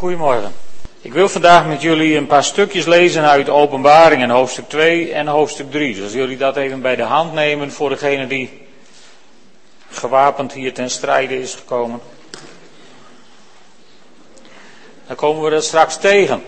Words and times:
Goedemorgen. 0.00 0.54
Ik 1.00 1.12
wil 1.12 1.28
vandaag 1.28 1.66
met 1.66 1.82
jullie 1.82 2.16
een 2.16 2.26
paar 2.26 2.44
stukjes 2.44 2.86
lezen 2.86 3.28
uit 3.28 3.48
Openbaring 3.48 4.22
en 4.22 4.30
hoofdstuk 4.30 4.68
2 4.68 5.12
en 5.12 5.26
hoofdstuk 5.26 5.70
3. 5.70 5.94
Dus 5.94 6.04
als 6.04 6.12
jullie 6.12 6.36
dat 6.36 6.56
even 6.56 6.80
bij 6.80 6.96
de 6.96 7.02
hand 7.02 7.32
nemen 7.32 7.72
voor 7.72 7.88
degene 7.88 8.26
die 8.26 8.66
gewapend 9.90 10.52
hier 10.52 10.74
ten 10.74 10.90
strijde 10.90 11.40
is 11.40 11.54
gekomen. 11.54 12.00
Dan 15.06 15.16
komen 15.16 15.44
we 15.44 15.50
dat 15.50 15.64
straks 15.64 15.96
tegen. 15.96 16.44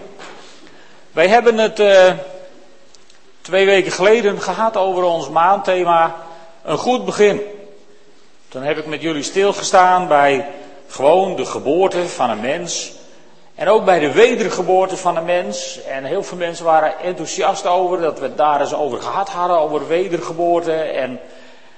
Wij 1.10 1.28
hebben 1.28 1.58
het 1.58 1.80
uh, 1.80 2.12
twee 3.40 3.66
weken 3.66 3.92
geleden 3.92 4.42
gehad 4.42 4.76
over 4.76 5.02
ons 5.02 5.28
maandthema 5.28 6.16
een 6.64 6.78
goed 6.78 7.04
begin. 7.04 7.40
Toen 8.48 8.62
heb 8.62 8.78
ik 8.78 8.86
met 8.86 9.02
jullie 9.02 9.22
stilgestaan 9.22 10.08
bij 10.08 10.46
gewoon 10.88 11.36
de 11.36 11.44
geboorte 11.44 12.08
van 12.08 12.30
een 12.30 12.40
mens. 12.40 13.00
En 13.54 13.68
ook 13.68 13.84
bij 13.84 13.98
de 13.98 14.12
wedergeboorte 14.12 14.96
van 14.96 15.16
een 15.16 15.24
mens. 15.24 15.82
En 15.82 16.04
heel 16.04 16.22
veel 16.22 16.36
mensen 16.36 16.64
waren 16.64 16.98
enthousiast 16.98 17.66
over 17.66 18.00
dat 18.00 18.18
we 18.18 18.24
het 18.24 18.36
daar 18.36 18.60
eens 18.60 18.74
over 18.74 19.00
gehad 19.00 19.28
hadden, 19.28 19.58
over 19.58 19.86
wedergeboorte. 19.86 20.74
En 20.74 21.20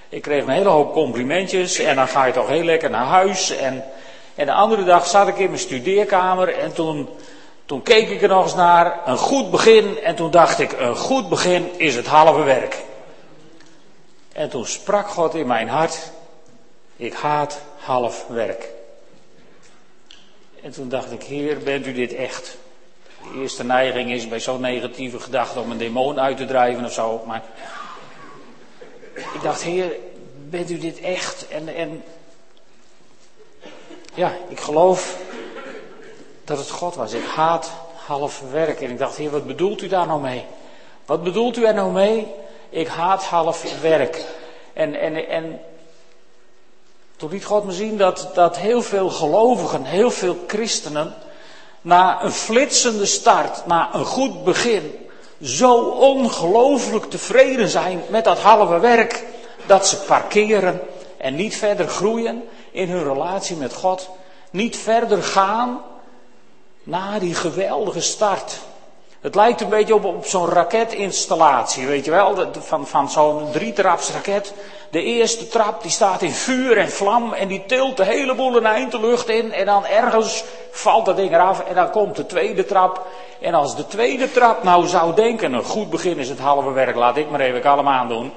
ik 0.09 0.23
kreeg 0.23 0.43
een 0.43 0.49
hele 0.49 0.69
hoop 0.69 0.93
complimentjes. 0.93 1.79
En 1.79 1.97
dan 1.97 2.09
ga 2.09 2.25
je 2.25 2.33
toch 2.33 2.49
heel 2.49 2.65
lekker 2.65 2.91
naar 2.91 3.05
huis. 3.05 3.57
En, 3.57 3.85
en 4.35 4.47
de 4.47 4.53
andere 4.53 4.85
dag 4.85 5.07
zat 5.07 5.29
ik 5.29 5.39
in 5.39 5.47
mijn 5.47 5.59
studeerkamer 5.59 6.59
en 6.59 6.73
toen, 6.73 7.09
toen 7.67 7.83
keek 7.83 8.09
ik 8.09 8.23
er 8.23 8.29
nog 8.29 8.43
eens 8.43 8.55
naar. 8.55 9.01
Een 9.07 9.19
goed 9.19 9.51
begin. 9.51 9.99
En 10.03 10.15
toen 10.15 10.31
dacht 10.31 10.59
ik, 10.59 10.73
een 10.73 10.97
goed 10.97 11.29
begin 11.29 11.71
is 11.77 11.95
het 11.95 12.07
halve 12.07 12.43
werk. 12.43 12.83
En 14.33 14.49
toen 14.49 14.67
sprak 14.67 15.09
God 15.09 15.35
in 15.35 15.47
mijn 15.47 15.69
hart. 15.69 16.11
Ik 16.97 17.15
haat 17.15 17.61
half 17.79 18.25
werk. 18.29 18.74
En 20.65 20.71
toen 20.71 20.89
dacht 20.89 21.13
ik, 21.13 21.23
Heer, 21.23 21.59
bent 21.59 21.87
u 21.87 21.93
dit 21.93 22.15
echt? 22.15 22.57
De 23.23 23.41
eerste 23.41 23.65
neiging 23.65 24.13
is 24.13 24.29
bij 24.29 24.41
zo'n 24.41 24.61
negatieve 24.61 25.21
gedachte 25.21 25.61
om 25.61 25.71
een 25.71 25.79
demon 25.79 26.21
uit 26.21 26.37
te 26.37 26.45
drijven 26.45 26.85
of 26.85 26.93
zo. 26.93 27.23
Maar 27.27 27.43
ik 29.15 29.43
dacht, 29.43 29.63
Heer, 29.63 29.97
bent 30.51 30.71
u 30.71 30.79
dit 30.79 31.01
echt? 31.01 31.49
En, 31.49 31.75
en 31.75 32.03
ja, 34.15 34.33
ik 34.49 34.61
geloof 34.61 35.19
dat 36.45 36.59
het 36.59 36.71
God 36.71 36.95
was. 36.95 37.13
Ik 37.13 37.25
haat 37.25 37.73
half 38.07 38.43
werk. 38.51 38.81
En 38.81 38.91
ik 38.91 38.99
dacht, 38.99 39.17
Heer, 39.17 39.31
wat 39.31 39.47
bedoelt 39.47 39.83
u 39.83 39.89
daar 39.89 40.07
nou 40.07 40.21
mee? 40.21 40.45
Wat 41.07 41.23
bedoelt 41.23 41.57
u 41.57 41.65
er 41.65 41.75
nou 41.75 41.93
mee? 41.93 42.27
Ik 42.69 42.87
haat 42.87 43.25
half 43.25 43.81
werk. 43.81 44.25
En, 44.73 45.01
en, 45.01 45.29
en 45.29 45.61
toen 47.25 47.33
liet 47.33 47.45
God 47.45 47.65
me 47.65 47.73
zien 47.73 47.97
dat, 47.97 48.31
dat 48.35 48.57
heel 48.57 48.83
veel 48.83 49.11
gelovigen, 49.11 49.85
heel 49.85 50.11
veel 50.11 50.37
christenen, 50.47 51.15
na 51.81 52.23
een 52.23 52.33
flitsende 52.33 53.07
start, 53.07 53.67
na 53.67 53.95
een 53.95 54.05
goed 54.05 54.45
begin, 54.45 55.09
zo 55.43 55.75
ongelooflijk 55.85 57.05
tevreden 57.05 57.69
zijn 57.69 58.03
met 58.09 58.25
dat 58.25 58.39
halve 58.39 58.79
werk, 58.79 59.25
dat 59.67 59.87
ze 59.87 59.97
parkeren 59.97 60.81
en 61.17 61.35
niet 61.35 61.57
verder 61.57 61.89
groeien 61.89 62.45
in 62.71 62.89
hun 62.89 63.05
relatie 63.05 63.57
met 63.57 63.75
God, 63.75 64.09
niet 64.51 64.77
verder 64.77 65.23
gaan 65.23 65.81
na 66.83 67.19
die 67.19 67.35
geweldige 67.35 68.01
start. 68.01 68.59
Het 69.25 69.35
lijkt 69.35 69.61
een 69.61 69.69
beetje 69.69 69.95
op, 69.95 70.05
op 70.05 70.27
zo'n 70.27 70.49
raketinstallatie, 70.49 71.87
weet 71.87 72.05
je 72.05 72.11
wel, 72.11 72.49
van, 72.59 72.87
van 72.87 73.11
zo'n 73.11 73.51
drietrapsraket. 73.53 74.55
De 74.91 75.03
eerste 75.03 75.49
trap 75.49 75.83
die 75.83 75.91
staat 75.91 76.23
in 76.23 76.31
vuur 76.31 76.77
en 76.77 76.91
vlam 76.91 77.33
en 77.33 77.49
die 77.49 77.67
tilt 77.67 77.97
de 77.97 78.05
hele 78.05 78.35
boel 78.35 78.57
een 78.57 78.67
eind 78.67 78.91
de 78.93 79.01
lucht 79.01 79.29
in. 79.29 79.53
En 79.53 79.67
dan 79.67 79.87
ergens 79.87 80.45
valt 80.71 81.05
dat 81.05 81.17
ding 81.17 81.33
eraf 81.33 81.65
en 81.69 81.75
dan 81.75 81.91
komt 81.91 82.17
de 82.17 82.27
tweede 82.27 82.65
trap. 82.65 83.07
En 83.41 83.55
als 83.55 83.77
de 83.77 83.87
tweede 83.87 84.31
trap 84.31 84.63
nou 84.63 84.87
zou 84.87 85.15
denken, 85.15 85.53
een 85.53 85.65
goed 85.65 85.91
begin 85.91 86.19
is 86.19 86.29
het 86.29 86.39
halve 86.39 86.73
werk, 86.73 86.97
laat 86.97 87.17
ik 87.17 87.31
maar 87.31 87.41
even 87.41 87.61
kalm 87.61 87.89
aandoen. 87.89 88.33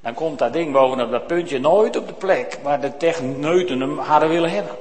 Dan 0.00 0.14
komt 0.14 0.38
dat 0.38 0.52
ding 0.52 0.72
bovenop 0.72 1.10
dat 1.10 1.26
puntje 1.26 1.60
nooit 1.60 1.96
op 1.96 2.06
de 2.06 2.14
plek 2.14 2.58
waar 2.62 2.80
de 2.80 2.96
techneuten 2.96 3.80
hem 3.80 3.98
hadden 3.98 4.28
willen 4.28 4.50
hebben. 4.50 4.76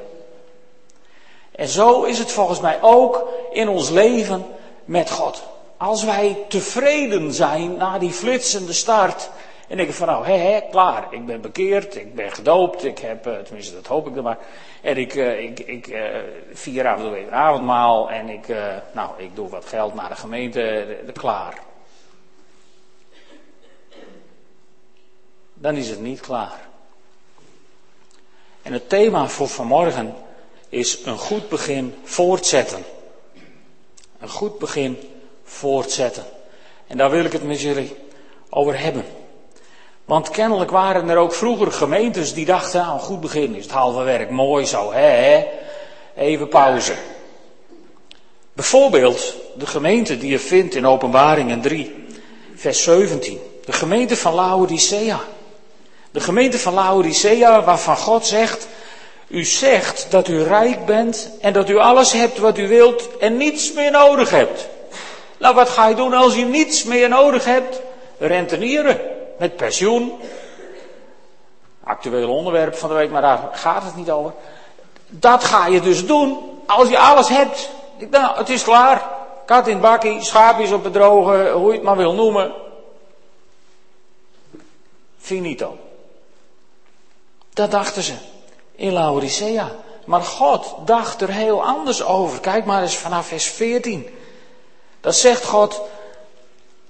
En 1.51 1.67
zo 1.67 2.03
is 2.03 2.19
het 2.19 2.31
volgens 2.31 2.59
mij 2.59 2.77
ook 2.81 3.27
in 3.51 3.69
ons 3.69 3.89
leven 3.89 4.45
met 4.91 5.11
God. 5.11 5.43
Als 5.77 6.03
wij 6.03 6.37
tevreden 6.47 7.33
zijn 7.33 7.77
na 7.77 7.99
die 7.99 8.11
flitsende 8.11 8.73
start. 8.73 9.29
En 9.67 9.77
denken 9.77 9.95
van 9.95 10.07
nou, 10.07 10.25
hé, 10.25 10.37
hé, 10.37 10.61
klaar. 10.69 11.07
Ik 11.13 11.25
ben 11.25 11.41
bekeerd, 11.41 11.95
ik 11.95 12.15
ben 12.15 12.31
gedoopt, 12.31 12.83
ik 12.83 12.99
heb, 12.99 13.27
eh, 13.27 13.37
tenminste 13.37 13.73
dat 13.73 13.87
hoop 13.87 14.07
ik 14.07 14.15
dan 14.15 14.23
maar. 14.23 14.37
En 14.81 14.97
ik, 14.97 15.15
uh, 15.15 15.39
ik, 15.39 15.59
ik 15.59 15.87
uh, 15.87 16.05
vier 16.53 16.87
af 16.87 16.97
en 16.97 17.03
toe 17.03 17.15
even 17.15 17.33
avondmaal 17.33 18.11
en 18.11 18.29
ik, 18.29 18.47
nou, 18.91 19.09
ik 19.17 19.35
doe 19.35 19.49
wat 19.49 19.65
geld 19.65 19.93
naar 19.93 20.09
de 20.09 20.15
gemeente, 20.15 20.97
klaar. 21.13 21.53
Dan 25.53 25.75
is 25.75 25.89
het 25.89 26.01
niet 26.01 26.19
klaar. 26.19 26.59
En 28.61 28.73
het 28.73 28.89
thema 28.89 29.27
voor 29.27 29.47
vanmorgen 29.47 30.15
is 30.69 31.05
een 31.05 31.17
goed 31.17 31.49
begin 31.49 31.95
voortzetten. 32.03 32.83
Een 34.21 34.29
goed 34.29 34.59
begin 34.59 34.97
voortzetten. 35.43 36.23
En 36.87 36.97
daar 36.97 37.09
wil 37.09 37.25
ik 37.25 37.31
het 37.31 37.43
met 37.43 37.61
jullie 37.61 37.95
over 38.49 38.79
hebben. 38.79 39.05
Want 40.05 40.29
kennelijk 40.29 40.71
waren 40.71 41.09
er 41.09 41.17
ook 41.17 41.33
vroeger 41.33 41.71
gemeentes 41.71 42.33
die 42.33 42.45
dachten, 42.45 42.81
nou 42.81 42.93
een 42.93 42.99
goed 42.99 43.19
begin 43.19 43.55
is 43.55 43.63
het 43.63 43.73
halve 43.73 44.03
werk, 44.03 44.29
mooi 44.29 44.65
zo, 44.65 44.93
hè, 44.93 45.47
even 46.15 46.47
pauze. 46.47 46.93
Bijvoorbeeld 48.53 49.35
de 49.55 49.65
gemeente 49.65 50.17
die 50.17 50.31
je 50.31 50.39
vindt 50.39 50.75
in 50.75 50.87
Openbaringen 50.87 51.61
3, 51.61 52.05
vers 52.55 52.83
17. 52.83 53.39
De 53.65 53.71
gemeente 53.71 54.17
van 54.17 54.33
Laodicea. 54.33 55.19
De 56.11 56.19
gemeente 56.19 56.59
van 56.59 56.73
Laodicea 56.73 57.63
waarvan 57.63 57.97
God 57.97 58.25
zegt, 58.25 58.67
u 59.31 59.43
zegt 59.43 60.11
dat 60.11 60.27
u 60.27 60.43
rijk 60.43 60.85
bent 60.85 61.29
en 61.41 61.53
dat 61.53 61.69
u 61.69 61.77
alles 61.77 62.11
hebt 62.11 62.37
wat 62.37 62.57
u 62.57 62.67
wilt 62.67 63.17
en 63.17 63.37
niets 63.37 63.73
meer 63.73 63.91
nodig 63.91 64.29
hebt. 64.29 64.67
Nou, 65.37 65.55
wat 65.55 65.69
ga 65.69 65.87
je 65.87 65.95
doen 65.95 66.13
als 66.13 66.35
je 66.35 66.45
niets 66.45 66.83
meer 66.83 67.09
nodig 67.09 67.45
hebt? 67.45 67.81
Rentenieren 68.17 68.99
met 69.39 69.55
pensioen. 69.55 70.19
Actueel 71.83 72.29
onderwerp 72.29 72.75
van 72.75 72.89
de 72.89 72.95
week, 72.95 73.09
maar 73.09 73.21
daar 73.21 73.49
gaat 73.51 73.83
het 73.83 73.95
niet 73.95 74.11
over. 74.11 74.33
Dat 75.07 75.43
ga 75.43 75.67
je 75.67 75.81
dus 75.81 76.05
doen 76.05 76.39
als 76.65 76.89
je 76.89 76.97
alles 76.97 77.27
hebt. 77.27 77.69
Nou, 78.09 78.37
het 78.37 78.49
is 78.49 78.63
klaar. 78.63 79.09
Kat 79.45 79.67
in 79.67 79.73
het 79.73 79.81
bakkie, 79.81 80.23
schaapjes 80.23 80.71
op 80.71 80.83
het 80.83 80.93
droge, 80.93 81.51
hoe 81.51 81.67
je 81.67 81.73
het 81.73 81.83
maar 81.83 81.97
wil 81.97 82.13
noemen. 82.13 82.53
Finito. 85.17 85.77
Dat 87.53 87.71
dachten 87.71 88.03
ze 88.03 88.13
in 88.81 88.93
Laodicea. 88.93 89.71
Maar 90.05 90.21
God 90.21 90.75
dacht 90.85 91.21
er 91.21 91.29
heel 91.29 91.63
anders 91.63 92.03
over. 92.03 92.39
Kijk 92.39 92.65
maar 92.65 92.81
eens 92.81 92.97
vanaf 92.97 93.27
vers 93.27 93.45
14. 93.45 94.07
Dan 95.01 95.13
zegt 95.13 95.45
God, 95.45 95.81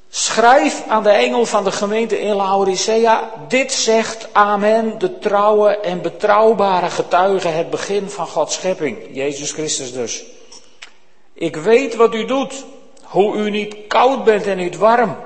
schrijf 0.09 0.84
aan 0.88 1.03
de 1.03 1.09
engel 1.09 1.46
van 1.46 1.63
de 1.63 1.72
gemeente 1.72 2.19
in 2.19 2.35
Laodicea, 2.35 3.30
dit 3.47 3.72
zegt 3.72 4.28
Amen, 4.31 5.00
de 5.00 5.19
trouwe 5.19 5.78
en 5.78 6.01
betrouwbare 6.01 6.90
getuige, 6.90 7.47
het 7.47 7.69
begin 7.69 8.09
van 8.09 8.28
Gods 8.28 8.53
schepping, 8.53 8.97
Jezus 9.12 9.51
Christus 9.51 9.94
dus. 9.94 10.24
Ik 11.34 11.56
weet 11.56 11.96
wat 11.96 12.13
u 12.13 12.25
doet, 12.25 12.66
hoe 13.03 13.35
u 13.35 13.50
niet 13.50 13.75
koud 13.88 14.24
bent 14.24 14.47
en 14.47 14.57
niet 14.57 14.78
warm. 14.78 15.18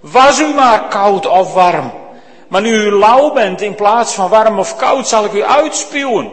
Was 0.00 0.40
u 0.40 0.54
maar 0.54 0.88
koud 0.88 1.26
of 1.26 1.54
warm. 1.54 2.03
Maar 2.54 2.62
nu 2.62 2.86
u 2.86 2.90
lauw 2.90 3.32
bent 3.32 3.60
in 3.60 3.74
plaats 3.74 4.14
van 4.14 4.28
warm 4.28 4.58
of 4.58 4.76
koud, 4.76 5.08
zal 5.08 5.24
ik 5.24 5.32
u 5.32 5.42
uitspuwen. 5.42 6.32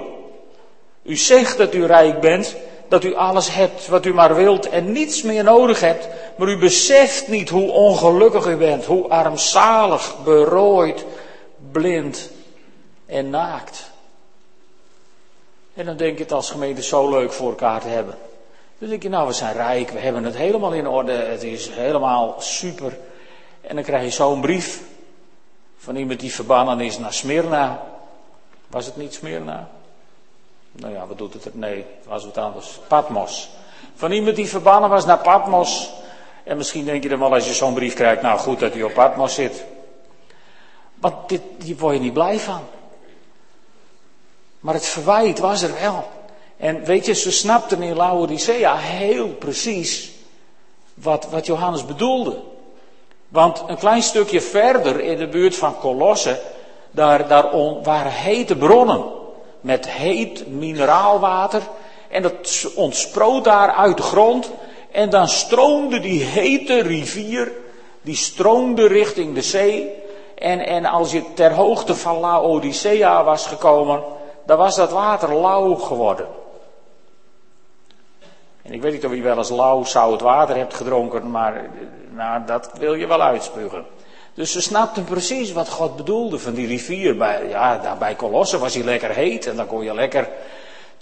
U 1.04 1.16
zegt 1.16 1.58
dat 1.58 1.74
u 1.74 1.86
rijk 1.86 2.20
bent, 2.20 2.56
dat 2.88 3.04
u 3.04 3.16
alles 3.16 3.54
hebt 3.54 3.88
wat 3.88 4.06
u 4.06 4.14
maar 4.14 4.35
wilt 4.35 4.70
en 4.70 4.91
niets 4.91 5.22
meer 5.22 5.44
nodig 5.44 5.79
hebt, 5.79 6.08
maar 6.35 6.47
u 6.47 6.58
beseft 6.58 7.28
niet 7.28 7.50
hoe 7.50 7.72
ongelukkig 7.72 8.46
u 8.46 8.56
bent, 8.56 8.85
hoe 8.85 9.08
armzalig, 9.08 10.16
berooid, 10.23 11.06
blind 11.72 12.29
en 13.06 13.29
naakt. 13.29 13.91
En 15.74 15.85
dan 15.85 15.97
denk 15.97 16.17
je 16.17 16.24
het 16.24 16.34
als 16.34 16.50
gemeente 16.50 16.84
zo 16.84 17.09
leuk 17.09 17.32
voor 17.32 17.50
elkaar 17.50 17.82
te 17.82 17.88
hebben. 17.88 18.17
Dan 18.78 18.90
denk 18.90 19.03
je, 19.03 19.09
nou, 19.09 19.28
we 19.28 19.34
zijn 19.34 19.53
rijk, 19.53 19.90
we 19.90 20.00
hebben 20.00 20.24
het 20.24 20.35
helemaal 20.35 20.74
in 20.74 20.88
orde, 20.88 21.12
het 21.12 21.44
is 21.44 21.70
helemaal 21.70 22.35
super. 22.40 22.97
En 23.62 23.76
dan 23.76 23.84
krijg 23.84 24.03
je 24.03 24.09
zo'n 24.09 24.41
brief 24.41 24.82
van 25.81 25.95
iemand 25.95 26.19
die 26.19 26.33
verbannen 26.33 26.79
is 26.79 26.97
naar 26.97 27.13
Smyrna. 27.13 27.83
Was 28.67 28.85
het 28.85 28.97
niet 28.97 29.13
Smyrna? 29.13 29.69
Nou 30.72 30.93
ja, 30.93 31.07
wat 31.07 31.17
doet 31.17 31.33
het? 31.33 31.55
Nee, 31.55 31.85
was 32.07 32.23
het 32.23 32.37
anders. 32.37 32.79
Patmos. 32.87 33.49
Van 33.95 34.11
iemand 34.11 34.35
die 34.35 34.47
verbannen 34.47 34.89
was 34.89 35.05
naar 35.05 35.17
Patmos. 35.17 35.91
En 36.43 36.57
misschien 36.57 36.85
denk 36.85 37.03
je 37.03 37.09
dan 37.09 37.19
wel 37.19 37.33
als 37.33 37.47
je 37.47 37.53
zo'n 37.53 37.73
brief 37.73 37.93
krijgt, 37.93 38.22
nou 38.22 38.39
goed 38.39 38.59
dat 38.59 38.73
hij 38.73 38.83
op 38.83 38.93
Patmos 38.93 39.33
zit. 39.33 39.66
Want 40.95 41.29
dit, 41.29 41.79
word 41.79 41.95
je 41.95 42.01
niet 42.01 42.13
blij 42.13 42.39
van. 42.39 42.61
Maar 44.59 44.73
het 44.73 44.85
verwijt 44.85 45.39
was 45.39 45.61
er 45.61 45.73
wel. 45.73 46.09
En 46.57 46.83
weet 46.83 47.05
je, 47.05 47.13
ze 47.13 47.31
snapten 47.31 47.81
in 47.81 47.95
Laodicea 47.95 48.75
heel 48.78 49.28
precies 49.28 50.11
wat, 50.93 51.28
wat 51.29 51.45
Johannes 51.45 51.85
bedoelde. 51.85 52.51
Want 53.31 53.63
een 53.67 53.78
klein 53.78 54.01
stukje 54.01 54.41
verder 54.41 54.99
in 54.99 55.17
de 55.17 55.28
buurt 55.28 55.55
van 55.55 55.78
Colosse, 55.79 56.39
daar, 56.91 57.28
daar 57.28 57.49
waren 57.83 58.11
hete 58.11 58.55
bronnen 58.55 59.03
met 59.61 59.89
heet 59.89 60.47
mineraalwater. 60.47 61.61
En 62.09 62.22
dat 62.22 62.72
ontsproot 62.75 63.43
daar 63.43 63.72
uit 63.72 63.97
de 63.97 64.03
grond. 64.03 64.51
En 64.91 65.09
dan 65.09 65.28
stroomde 65.28 65.99
die 65.99 66.23
hete 66.23 66.81
rivier, 66.81 67.51
die 68.01 68.16
stroomde 68.16 68.87
richting 68.87 69.35
de 69.35 69.41
zee. 69.41 69.93
En, 70.35 70.66
en 70.66 70.85
als 70.85 71.11
je 71.11 71.33
ter 71.33 71.53
hoogte 71.53 71.95
van 71.95 72.19
Laodicea 72.19 73.23
was 73.23 73.47
gekomen, 73.47 74.03
dan 74.45 74.57
was 74.57 74.75
dat 74.75 74.91
water 74.91 75.35
lauw 75.35 75.75
geworden. 75.75 76.28
En 78.61 78.73
ik 78.73 78.81
weet 78.81 78.91
niet 78.91 79.05
of 79.05 79.13
je 79.13 79.22
wel 79.22 79.37
eens 79.37 79.49
lauw 79.49 79.83
zout 79.83 80.22
water 80.22 80.55
hebt 80.55 80.73
gedronken, 80.73 81.31
maar 81.31 81.69
nou, 82.11 82.46
dat 82.46 82.72
wil 82.78 82.93
je 82.93 83.08
wel 83.08 83.22
uitspugen. 83.22 83.85
Dus 84.34 84.52
ze 84.52 84.61
snapten 84.61 85.03
precies 85.03 85.52
wat 85.52 85.69
God 85.69 85.96
bedoelde 85.96 86.40
van 86.40 86.53
die 86.53 86.67
rivier. 86.67 87.17
Bij, 87.17 87.47
ja, 87.47 87.78
daar 87.78 87.97
bij 87.97 88.16
Colosse 88.16 88.58
was 88.58 88.73
hij 88.73 88.84
lekker 88.84 89.09
heet 89.09 89.47
en 89.47 89.55
dan 89.55 89.67
kon 89.67 89.84
je 89.84 89.93
lekker 89.93 90.29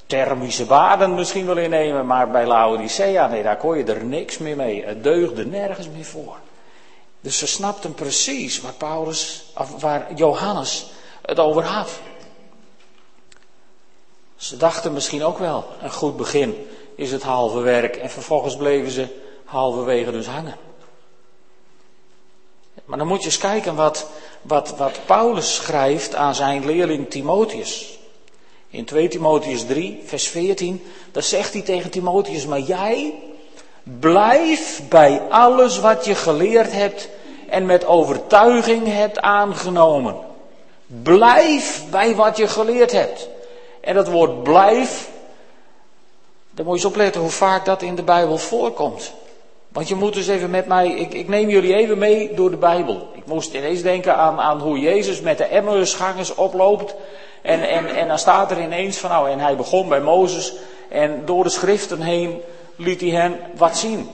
thermische 0.06 0.66
baden 0.66 1.16
misschien 1.16 1.46
wel 1.46 1.58
innemen. 1.58 2.06
Maar 2.06 2.30
bij 2.30 2.46
Laodicea, 2.46 3.28
nee, 3.28 3.44
daar 3.44 3.58
kon 3.58 3.78
je 3.78 3.84
er 3.84 4.06
niks 4.06 4.38
meer 4.38 4.56
mee. 4.56 4.86
Het 4.86 5.04
deugde 5.04 5.46
nergens 5.46 5.88
meer 5.96 6.06
voor. 6.06 6.38
Dus 7.22 7.38
ze 7.38 7.48
snapten 7.48 7.94
precies 7.94 8.62
waar 8.62 8.74
Paulus, 8.74 9.46
of 9.58 9.82
waar 9.82 10.08
Johannes 10.16 10.92
het 11.22 11.40
over 11.40 11.64
had. 11.64 11.90
Ze 14.36 14.58
dachten 14.58 14.94
misschien 14.94 15.24
ook 15.24 15.38
wel, 15.38 15.66
een 15.82 15.92
goed 15.92 16.18
begin 16.18 16.68
is 16.96 17.12
het 17.12 17.24
halve 17.24 17.60
werk. 17.60 17.96
En 17.96 18.10
vervolgens 18.10 18.58
bleven 18.58 18.92
ze 18.92 19.08
halverwege 19.46 20.12
dus 20.12 20.28
hangen. 20.28 20.56
Maar 22.90 22.98
dan 22.98 23.08
moet 23.08 23.20
je 23.20 23.26
eens 23.26 23.38
kijken 23.38 23.76
wat, 23.76 24.08
wat, 24.42 24.78
wat 24.78 25.00
Paulus 25.06 25.56
schrijft 25.56 26.16
aan 26.16 26.36
zijn 26.36 26.66
leerling 26.66 27.10
Timotheus. 27.10 28.00
In 28.70 28.86
2 28.86 29.08
Timotheus 29.08 29.66
3, 29.66 30.02
vers 30.06 30.28
14, 30.28 30.84
daar 31.12 31.24
zegt 31.24 31.54
hij 31.54 31.62
tegen 31.62 31.90
Timotheus, 31.90 32.46
maar 32.46 32.60
jij 32.60 33.14
blijf 33.84 34.82
bij 34.88 35.22
alles 35.30 35.80
wat 35.80 36.06
je 36.06 36.16
geleerd 36.16 36.72
hebt 36.72 37.10
en 37.50 37.66
met 37.66 37.86
overtuiging 37.86 38.88
hebt 38.88 39.20
aangenomen. 39.20 40.16
Blijf 40.86 41.84
bij 41.90 42.16
wat 42.16 42.38
je 42.38 42.48
geleerd 42.48 42.92
hebt. 42.92 43.28
En 43.82 43.96
dat 43.96 44.08
woord 44.08 44.44
blijf, 44.44 45.10
dan 46.52 46.66
moet 46.66 46.80
je 46.80 46.86
eens 46.86 46.94
opletten 46.94 47.22
hoe 47.22 47.30
vaak 47.30 47.66
dat 47.66 47.82
in 47.82 47.96
de 47.96 48.04
Bijbel 48.04 48.38
voorkomt. 48.38 49.14
Want 49.70 49.88
je 49.88 49.96
moet 49.96 50.14
dus 50.14 50.28
even 50.28 50.50
met 50.50 50.68
mij, 50.68 50.88
ik, 50.88 51.14
ik, 51.14 51.28
neem 51.28 51.50
jullie 51.50 51.76
even 51.76 51.98
mee 51.98 52.34
door 52.34 52.50
de 52.50 52.58
Bijbel. 52.58 53.08
Ik 53.14 53.26
moest 53.26 53.54
ineens 53.54 53.82
denken 53.82 54.16
aan, 54.16 54.40
aan 54.40 54.60
hoe 54.60 54.80
Jezus 54.80 55.22
met 55.22 55.38
de 55.38 55.44
Emmausgangers 55.44 56.36
oploopt. 56.36 56.96
En, 57.42 57.70
en, 57.70 57.96
en 57.96 58.08
dan 58.08 58.20
staat 58.20 58.52
er 58.52 58.62
ineens 58.62 58.98
van, 58.98 59.10
nou, 59.10 59.30
en 59.30 59.40
hij 59.40 59.56
begon 59.56 59.90
bij 59.90 60.02
Mozes. 60.02 60.54
En 60.90 61.22
door 61.26 61.44
de 61.44 61.50
schriften 61.50 62.02
heen 62.02 62.42
liet 62.76 63.02
hij 63.02 63.10
hen 63.10 63.40
wat 63.56 63.78
zien. 63.78 64.10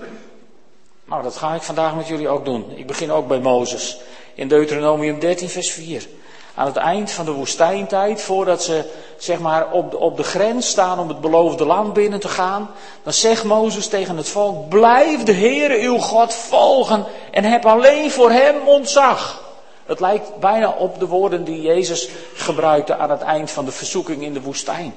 Nou, 1.06 1.24
dat 1.24 1.36
ga 1.36 1.56
ik 1.56 1.62
vandaag 1.62 1.96
met 1.96 2.08
jullie 2.08 2.28
ook 2.28 2.46
doen. 2.46 2.66
Ik 2.76 2.88
begin 2.88 3.12
ook 3.12 3.28
bij 3.28 3.40
Mozes. 3.40 4.00
In 4.34 4.48
Deuteronomium 4.48 5.20
13, 5.20 5.50
vers 5.50 5.72
4 5.72 6.08
aan 6.56 6.66
het 6.66 6.76
eind 6.76 7.12
van 7.12 7.26
de 7.26 7.32
woestijntijd, 7.32 8.22
voordat 8.22 8.64
ze 8.64 8.84
zeg 9.18 9.40
maar 9.40 9.72
op 9.72 9.92
de, 9.92 9.98
op 9.98 10.18
de 10.18 10.24
grens 10.24 10.70
staan 10.70 11.00
om 11.00 11.08
het 11.08 11.22
beloofde 11.22 11.66
land 11.66 11.94
binnen 11.94 12.20
te 12.20 12.28
gaan, 12.28 12.70
dan 13.04 13.14
zegt 13.14 13.44
Mozes 13.44 13.88
tegen 13.88 14.18
het 14.18 14.30
volk, 14.30 14.70
blijf 14.70 15.24
de 15.24 15.34
Heere 15.34 15.80
uw 15.80 15.98
God 15.98 16.34
volgen 16.34 17.06
en 17.32 17.44
heb 17.44 17.66
alleen 17.66 18.12
voor 18.12 18.32
hem 18.32 18.56
ontzag. 18.66 19.44
Het 19.86 20.00
lijkt 20.00 20.40
bijna 20.40 20.70
op 20.70 21.00
de 21.00 21.08
woorden 21.08 21.44
die 21.44 21.62
Jezus 21.62 22.10
gebruikte 22.36 22.98
aan 22.98 23.10
het 23.10 23.22
eind 23.22 23.52
van 23.52 23.66
de 23.66 23.72
verzoeking 23.72 24.24
in 24.24 24.34
de 24.34 24.42
woestijn. 24.42 24.94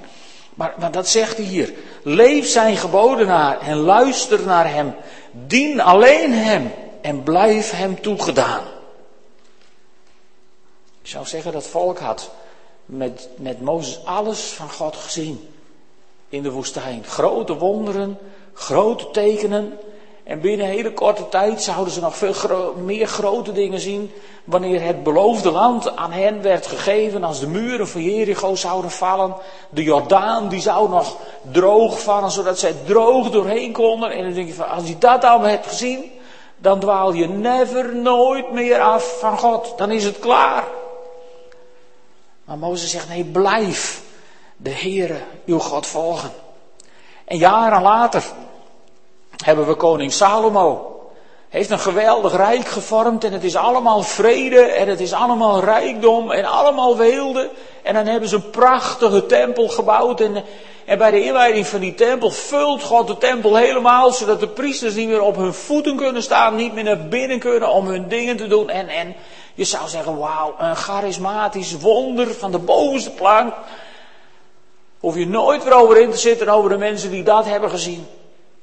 Maar, 0.54 0.74
maar 0.78 0.90
dat 0.90 1.08
zegt 1.08 1.36
hij 1.36 1.46
hier. 1.46 1.72
Leef 2.02 2.46
zijn 2.46 2.76
geboden 2.76 3.26
naar 3.26 3.60
en 3.60 3.76
luister 3.76 4.40
naar 4.46 4.72
hem. 4.72 4.94
Dien 5.32 5.80
alleen 5.80 6.32
hem 6.32 6.72
en 7.00 7.22
blijf 7.22 7.70
hem 7.70 8.00
toegedaan. 8.00 8.77
Ik 11.08 11.14
zou 11.14 11.26
zeggen 11.26 11.52
dat 11.52 11.66
volk 11.66 11.98
had 11.98 12.30
met, 12.84 13.28
met 13.36 13.60
Mozes 13.60 14.04
alles 14.04 14.40
van 14.40 14.70
God 14.70 14.96
gezien. 14.96 15.48
In 16.28 16.42
de 16.42 16.50
woestijn. 16.50 17.04
Grote 17.04 17.54
wonderen, 17.54 18.18
grote 18.52 19.10
tekenen. 19.10 19.78
En 20.24 20.40
binnen 20.40 20.66
een 20.66 20.72
hele 20.72 20.92
korte 20.92 21.28
tijd 21.28 21.62
zouden 21.62 21.92
ze 21.92 22.00
nog 22.00 22.16
veel 22.16 22.74
meer 22.76 23.06
grote 23.06 23.52
dingen 23.52 23.80
zien. 23.80 24.12
Wanneer 24.44 24.82
het 24.82 25.02
beloofde 25.02 25.50
land 25.50 25.96
aan 25.96 26.12
hen 26.12 26.42
werd 26.42 26.66
gegeven. 26.66 27.24
Als 27.24 27.40
de 27.40 27.48
muren 27.48 27.88
van 27.88 28.02
Jericho 28.02 28.54
zouden 28.54 28.90
vallen. 28.90 29.34
De 29.70 29.82
Jordaan 29.82 30.48
die 30.48 30.60
zou 30.60 30.88
nog 30.88 31.16
droog 31.52 32.02
vallen. 32.02 32.30
Zodat 32.30 32.58
zij 32.58 32.74
droog 32.86 33.30
doorheen 33.30 33.72
konden. 33.72 34.10
En 34.10 34.22
dan 34.24 34.32
denk 34.32 34.48
je 34.48 34.54
van 34.54 34.68
als 34.68 34.88
je 34.88 34.98
dat 34.98 35.24
allemaal 35.24 35.48
hebt 35.48 35.66
gezien. 35.66 36.10
Dan 36.56 36.80
dwaal 36.80 37.12
je 37.12 37.28
never 37.28 37.96
nooit 37.96 38.52
meer 38.52 38.80
af 38.80 39.18
van 39.18 39.38
God. 39.38 39.72
Dan 39.76 39.90
is 39.90 40.04
het 40.04 40.18
klaar. 40.18 40.77
Maar 42.48 42.58
Mozes 42.58 42.90
zegt, 42.90 43.08
nee, 43.08 43.24
blijf 43.24 44.02
de 44.56 44.70
Heere, 44.70 45.20
uw 45.46 45.58
God, 45.58 45.86
volgen. 45.86 46.30
En 47.24 47.36
jaren 47.36 47.82
later 47.82 48.22
hebben 49.44 49.66
we 49.66 49.74
koning 49.74 50.12
Salomo. 50.12 51.00
Heeft 51.48 51.70
een 51.70 51.78
geweldig 51.78 52.36
rijk 52.36 52.66
gevormd 52.66 53.24
en 53.24 53.32
het 53.32 53.44
is 53.44 53.56
allemaal 53.56 54.02
vrede 54.02 54.60
en 54.60 54.88
het 54.88 55.00
is 55.00 55.12
allemaal 55.12 55.60
rijkdom 55.60 56.30
en 56.30 56.44
allemaal 56.44 56.96
weelde. 56.96 57.50
En 57.82 57.94
dan 57.94 58.06
hebben 58.06 58.28
ze 58.28 58.36
een 58.36 58.50
prachtige 58.50 59.26
tempel 59.26 59.68
gebouwd 59.68 60.20
en, 60.20 60.44
en 60.84 60.98
bij 60.98 61.10
de 61.10 61.24
inleiding 61.24 61.66
van 61.66 61.80
die 61.80 61.94
tempel 61.94 62.30
vult 62.30 62.82
God 62.82 63.06
de 63.06 63.18
tempel 63.18 63.56
helemaal, 63.56 64.12
zodat 64.12 64.40
de 64.40 64.48
priesters 64.48 64.94
niet 64.94 65.08
meer 65.08 65.22
op 65.22 65.36
hun 65.36 65.54
voeten 65.54 65.96
kunnen 65.96 66.22
staan, 66.22 66.54
niet 66.54 66.74
meer 66.74 66.84
naar 66.84 67.08
binnen 67.08 67.38
kunnen 67.38 67.70
om 67.70 67.86
hun 67.86 68.08
dingen 68.08 68.36
te 68.36 68.46
doen. 68.46 68.70
En, 68.70 68.88
en 68.88 69.14
je 69.58 69.64
zou 69.64 69.88
zeggen, 69.88 70.18
wauw, 70.18 70.54
een 70.58 70.76
charismatisch 70.76 71.78
wonder 71.78 72.34
van 72.34 72.50
de 72.50 72.58
bovenste 72.58 73.10
plank. 73.10 73.54
Hoef 74.98 75.16
je 75.16 75.26
nooit 75.26 75.64
weer 75.64 75.72
over 75.72 76.00
in 76.00 76.10
te 76.10 76.16
zitten 76.16 76.48
over 76.48 76.70
de 76.70 76.76
mensen 76.76 77.10
die 77.10 77.22
dat 77.22 77.44
hebben 77.44 77.70
gezien. 77.70 78.06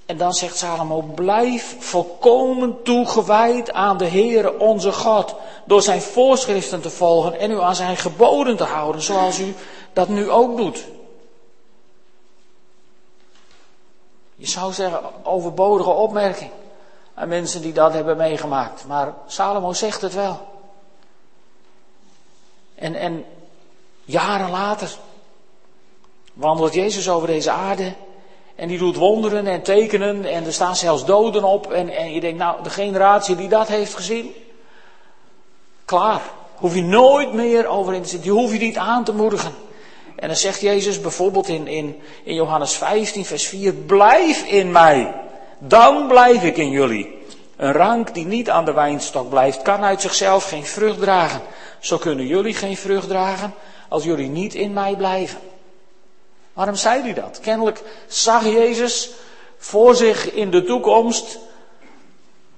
En 0.06 0.18
dan 0.18 0.34
zegt 0.34 0.58
Salomo, 0.58 1.02
blijf 1.02 1.76
volkomen 1.80 2.84
toegewijd 2.84 3.72
aan 3.72 3.98
de 3.98 4.08
Heere 4.08 4.60
onze 4.60 4.92
God. 4.92 5.36
Door 5.66 5.82
zijn 5.82 6.02
voorschriften 6.02 6.82
te 6.82 6.90
volgen 6.90 7.40
en 7.40 7.52
u 7.52 7.60
aan 7.60 7.76
zijn 7.76 7.98
geboden 7.98 8.58
te 8.58 8.64
houden, 8.64 9.02
zoals 9.02 9.40
u 9.40 9.56
dat 9.94 10.08
nu 10.08 10.30
ook 10.30 10.58
doet. 10.58 10.86
Je 14.36 14.48
zou 14.48 14.74
zeggen, 14.74 15.00
overbodige 15.24 15.90
opmerking 15.90 16.52
aan 17.14 17.28
mensen 17.28 17.62
die 17.62 17.74
dat 17.74 17.94
hebben 17.94 18.18
meegemaakt. 18.18 18.86
Maar 18.88 19.14
Salomo 19.28 19.74
zegt 19.74 20.02
het 20.02 20.14
wel. 20.14 20.54
En, 22.76 22.96
en 22.96 23.26
jaren 24.06 24.50
later 24.50 24.90
wandelt 26.34 26.74
Jezus 26.74 27.10
over 27.10 27.28
deze 27.28 27.52
aarde. 27.52 27.94
En 28.56 28.68
die 28.68 28.78
doet 28.78 28.96
wonderen 28.96 29.48
en 29.48 29.62
tekenen. 29.62 30.26
En 30.26 30.46
er 30.46 30.54
staan 30.54 30.76
zelfs 30.76 31.06
doden 31.06 31.44
op. 31.44 31.72
En, 31.72 31.90
en 31.90 32.14
je 32.14 32.20
denkt, 32.20 32.38
nou, 32.38 32.64
de 32.64 32.70
generatie 32.70 33.36
die 33.36 33.50
dat 33.50 33.68
heeft 33.68 33.96
gezien. 33.96 34.34
Klaar. 35.86 36.22
Hoef 36.56 36.76
je 36.76 36.84
nooit 36.84 37.34
meer 37.34 37.68
over 37.68 37.94
in 37.94 38.02
te 38.02 38.10
zitten. 38.10 38.30
Die 38.30 38.40
hoef 38.40 38.54
je 38.54 38.60
niet 38.60 38.78
aan 38.78 39.04
te 39.04 39.14
moedigen. 39.14 39.54
En 40.16 40.28
dan 40.28 40.38
zegt 40.38 40.62
Jezus 40.62 41.02
bijvoorbeeld 41.02 41.48
in, 41.48 41.68
in, 41.68 42.02
in 42.24 42.34
Johannes 42.34 42.74
15, 42.74 43.26
vers 43.26 43.48
4: 43.48 43.74
Blijf 43.74 44.46
in 44.46 44.72
mij. 44.72 45.14
Dan 45.60 46.08
blijf 46.08 46.44
ik 46.44 46.58
in 46.58 46.70
jullie. 46.70 47.15
Een 47.58 47.72
rank 47.72 48.14
die 48.14 48.26
niet 48.26 48.50
aan 48.50 48.66
de 48.66 48.74
wijnstok 48.74 49.30
blijft, 49.30 49.62
kan 49.62 49.84
uit 49.84 50.02
zichzelf 50.02 50.50
geen 50.50 50.66
vrucht 50.66 51.00
dragen. 51.00 51.42
Zo 51.80 51.98
kunnen 51.98 52.28
jullie 52.28 52.54
geen 52.54 52.78
vrucht 52.78 53.08
dragen 53.08 53.54
als 53.90 54.04
jullie 54.04 54.30
niet 54.30 54.54
in 54.54 54.74
mij 54.74 54.96
blijven. 54.96 55.40
Waarom 56.54 56.76
zei 56.76 57.02
hij 57.02 57.14
dat? 57.14 57.40
Kennelijk 57.40 57.82
zag 58.08 58.44
Jezus 58.44 59.12
voor 59.58 59.96
zich 59.96 60.34
in 60.34 60.52
de 60.52 60.64
toekomst 60.64 61.40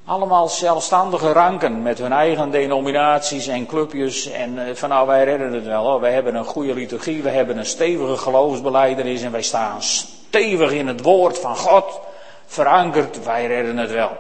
allemaal 0.08 0.48
zelfstandige 0.48 1.32
ranken 1.32 1.82
met 1.82 1.98
hun 1.98 2.12
eigen 2.12 2.52
denominaties 2.52 3.48
en 3.48 3.66
clubjes. 3.66 4.32
En 4.32 4.68
eh, 4.68 4.76
van 4.76 4.90
nou, 4.90 5.08
wij 5.08 5.24
redden 5.24 5.54
het 5.54 5.66
wel 5.66 5.86
hoor. 5.86 6.00
Wij 6.00 6.14
hebben 6.14 6.36
een 6.36 6.46
goede 6.46 6.74
liturgie, 6.74 7.24
we 7.24 7.30
hebben 7.30 7.58
een 7.58 7.66
stevige 7.66 8.18
geloofsbeleidenis 8.18 9.22
en 9.22 9.32
wij 9.32 9.42
staan 9.42 9.84
stevig 9.84 10.72
in 10.72 10.88
het 10.88 11.02
woord 11.02 11.40
van 11.40 11.56
God. 11.56 12.00
Verankerd, 12.46 13.24
wij 13.24 13.48
redden 13.48 13.78
het 13.78 13.92
wel. 13.92 14.18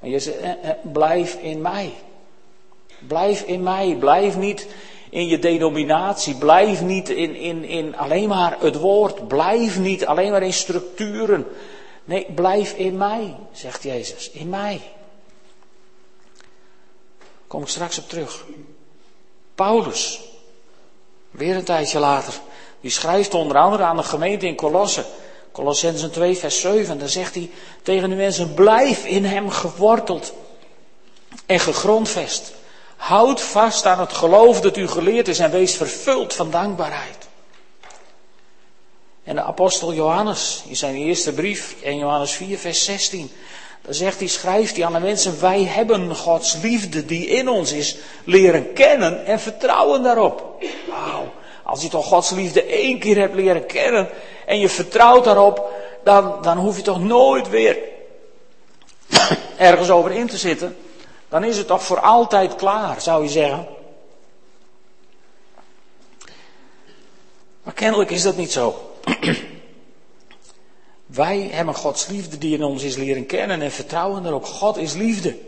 Maar 0.00 0.10
je 0.10 0.18
zegt, 0.18 0.38
eh, 0.38 0.50
eh, 0.50 0.76
blijf 0.82 1.34
in 1.34 1.60
mij. 1.60 1.92
Blijf 2.98 3.42
in 3.42 3.62
mij. 3.62 3.96
Blijf 3.98 4.36
niet 4.36 4.66
in 5.10 5.26
je 5.26 5.38
denominatie. 5.38 6.34
Blijf 6.34 6.82
niet 6.82 7.08
in, 7.08 7.34
in, 7.34 7.64
in 7.64 7.96
alleen 7.96 8.28
maar 8.28 8.56
het 8.60 8.76
woord. 8.76 9.28
Blijf 9.28 9.78
niet 9.78 10.06
alleen 10.06 10.30
maar 10.30 10.42
in 10.42 10.52
structuren. 10.52 11.46
Nee, 12.04 12.26
blijf 12.34 12.72
in 12.72 12.96
mij, 12.96 13.36
zegt 13.52 13.82
Jezus. 13.82 14.30
In 14.30 14.48
mij. 14.48 14.80
Kom 17.46 17.62
ik 17.62 17.68
straks 17.68 17.98
op 17.98 18.08
terug. 18.08 18.44
Paulus, 19.54 20.20
weer 21.30 21.56
een 21.56 21.64
tijdje 21.64 21.98
later, 21.98 22.34
die 22.80 22.90
schrijft 22.90 23.34
onder 23.34 23.56
andere 23.56 23.82
aan 23.82 23.96
de 23.96 24.02
gemeente 24.02 24.46
in 24.46 24.56
Colosse. 24.56 25.04
Colossensen 25.52 26.10
2, 26.10 26.36
vers 26.36 26.60
7. 26.60 26.98
Dan 26.98 27.08
zegt 27.08 27.34
hij 27.34 27.50
tegen 27.82 28.10
de 28.10 28.16
mensen: 28.16 28.54
Blijf 28.54 29.04
in 29.04 29.24
hem 29.24 29.50
geworteld 29.50 30.32
en 31.46 31.60
gegrondvest. 31.60 32.52
Houd 32.96 33.40
vast 33.40 33.86
aan 33.86 34.00
het 34.00 34.12
geloof 34.12 34.60
dat 34.60 34.76
u 34.76 34.88
geleerd 34.88 35.28
is 35.28 35.38
en 35.38 35.50
wees 35.50 35.74
vervuld 35.74 36.34
van 36.34 36.50
dankbaarheid. 36.50 37.28
En 39.24 39.34
de 39.34 39.42
apostel 39.42 39.94
Johannes 39.94 40.62
in 40.66 40.76
zijn 40.76 40.94
eerste 40.94 41.32
brief, 41.32 41.74
in 41.80 41.98
Johannes 41.98 42.32
4, 42.32 42.58
vers 42.58 42.84
16, 42.84 43.30
dan 43.82 43.94
zegt 43.94 44.18
hij, 44.18 44.28
schrijft 44.28 44.76
hij 44.76 44.84
aan 44.84 44.92
de 44.92 44.98
mensen, 44.98 45.40
wij 45.40 45.64
hebben 45.64 46.16
Gods 46.16 46.56
liefde 46.62 47.04
die 47.04 47.26
in 47.26 47.48
ons 47.48 47.72
is 47.72 47.96
leren 48.24 48.72
kennen 48.72 49.26
en 49.26 49.40
vertrouwen 49.40 50.02
daarop. 50.02 50.62
Wauw, 50.88 51.32
als 51.64 51.82
je 51.82 51.88
toch 51.88 52.06
Gods 52.06 52.30
liefde 52.30 52.62
één 52.62 52.98
keer 52.98 53.16
hebt 53.16 53.34
leren 53.34 53.66
kennen 53.66 54.08
en 54.50 54.58
je 54.58 54.68
vertrouwt 54.68 55.24
daarop, 55.24 55.70
dan, 56.04 56.42
dan 56.42 56.58
hoef 56.58 56.76
je 56.76 56.82
toch 56.82 57.02
nooit 57.02 57.48
weer 57.48 57.78
ergens 59.56 59.90
over 59.90 60.10
in 60.10 60.26
te 60.26 60.36
zitten. 60.36 60.76
Dan 61.28 61.44
is 61.44 61.56
het 61.56 61.66
toch 61.66 61.82
voor 61.82 62.00
altijd 62.00 62.54
klaar, 62.54 63.00
zou 63.00 63.22
je 63.22 63.28
zeggen. 63.28 63.66
Maar 67.62 67.74
kennelijk 67.74 68.10
is 68.10 68.22
dat 68.22 68.36
niet 68.36 68.52
zo. 68.52 68.92
Wij 71.06 71.48
hebben 71.52 71.74
Gods 71.74 72.06
liefde 72.06 72.38
die 72.38 72.54
in 72.54 72.64
ons 72.64 72.82
is 72.82 72.96
leren 72.96 73.26
kennen 73.26 73.62
en 73.62 73.70
vertrouwen 73.70 74.26
erop. 74.26 74.44
God 74.44 74.76
is 74.76 74.94
liefde. 74.94 75.38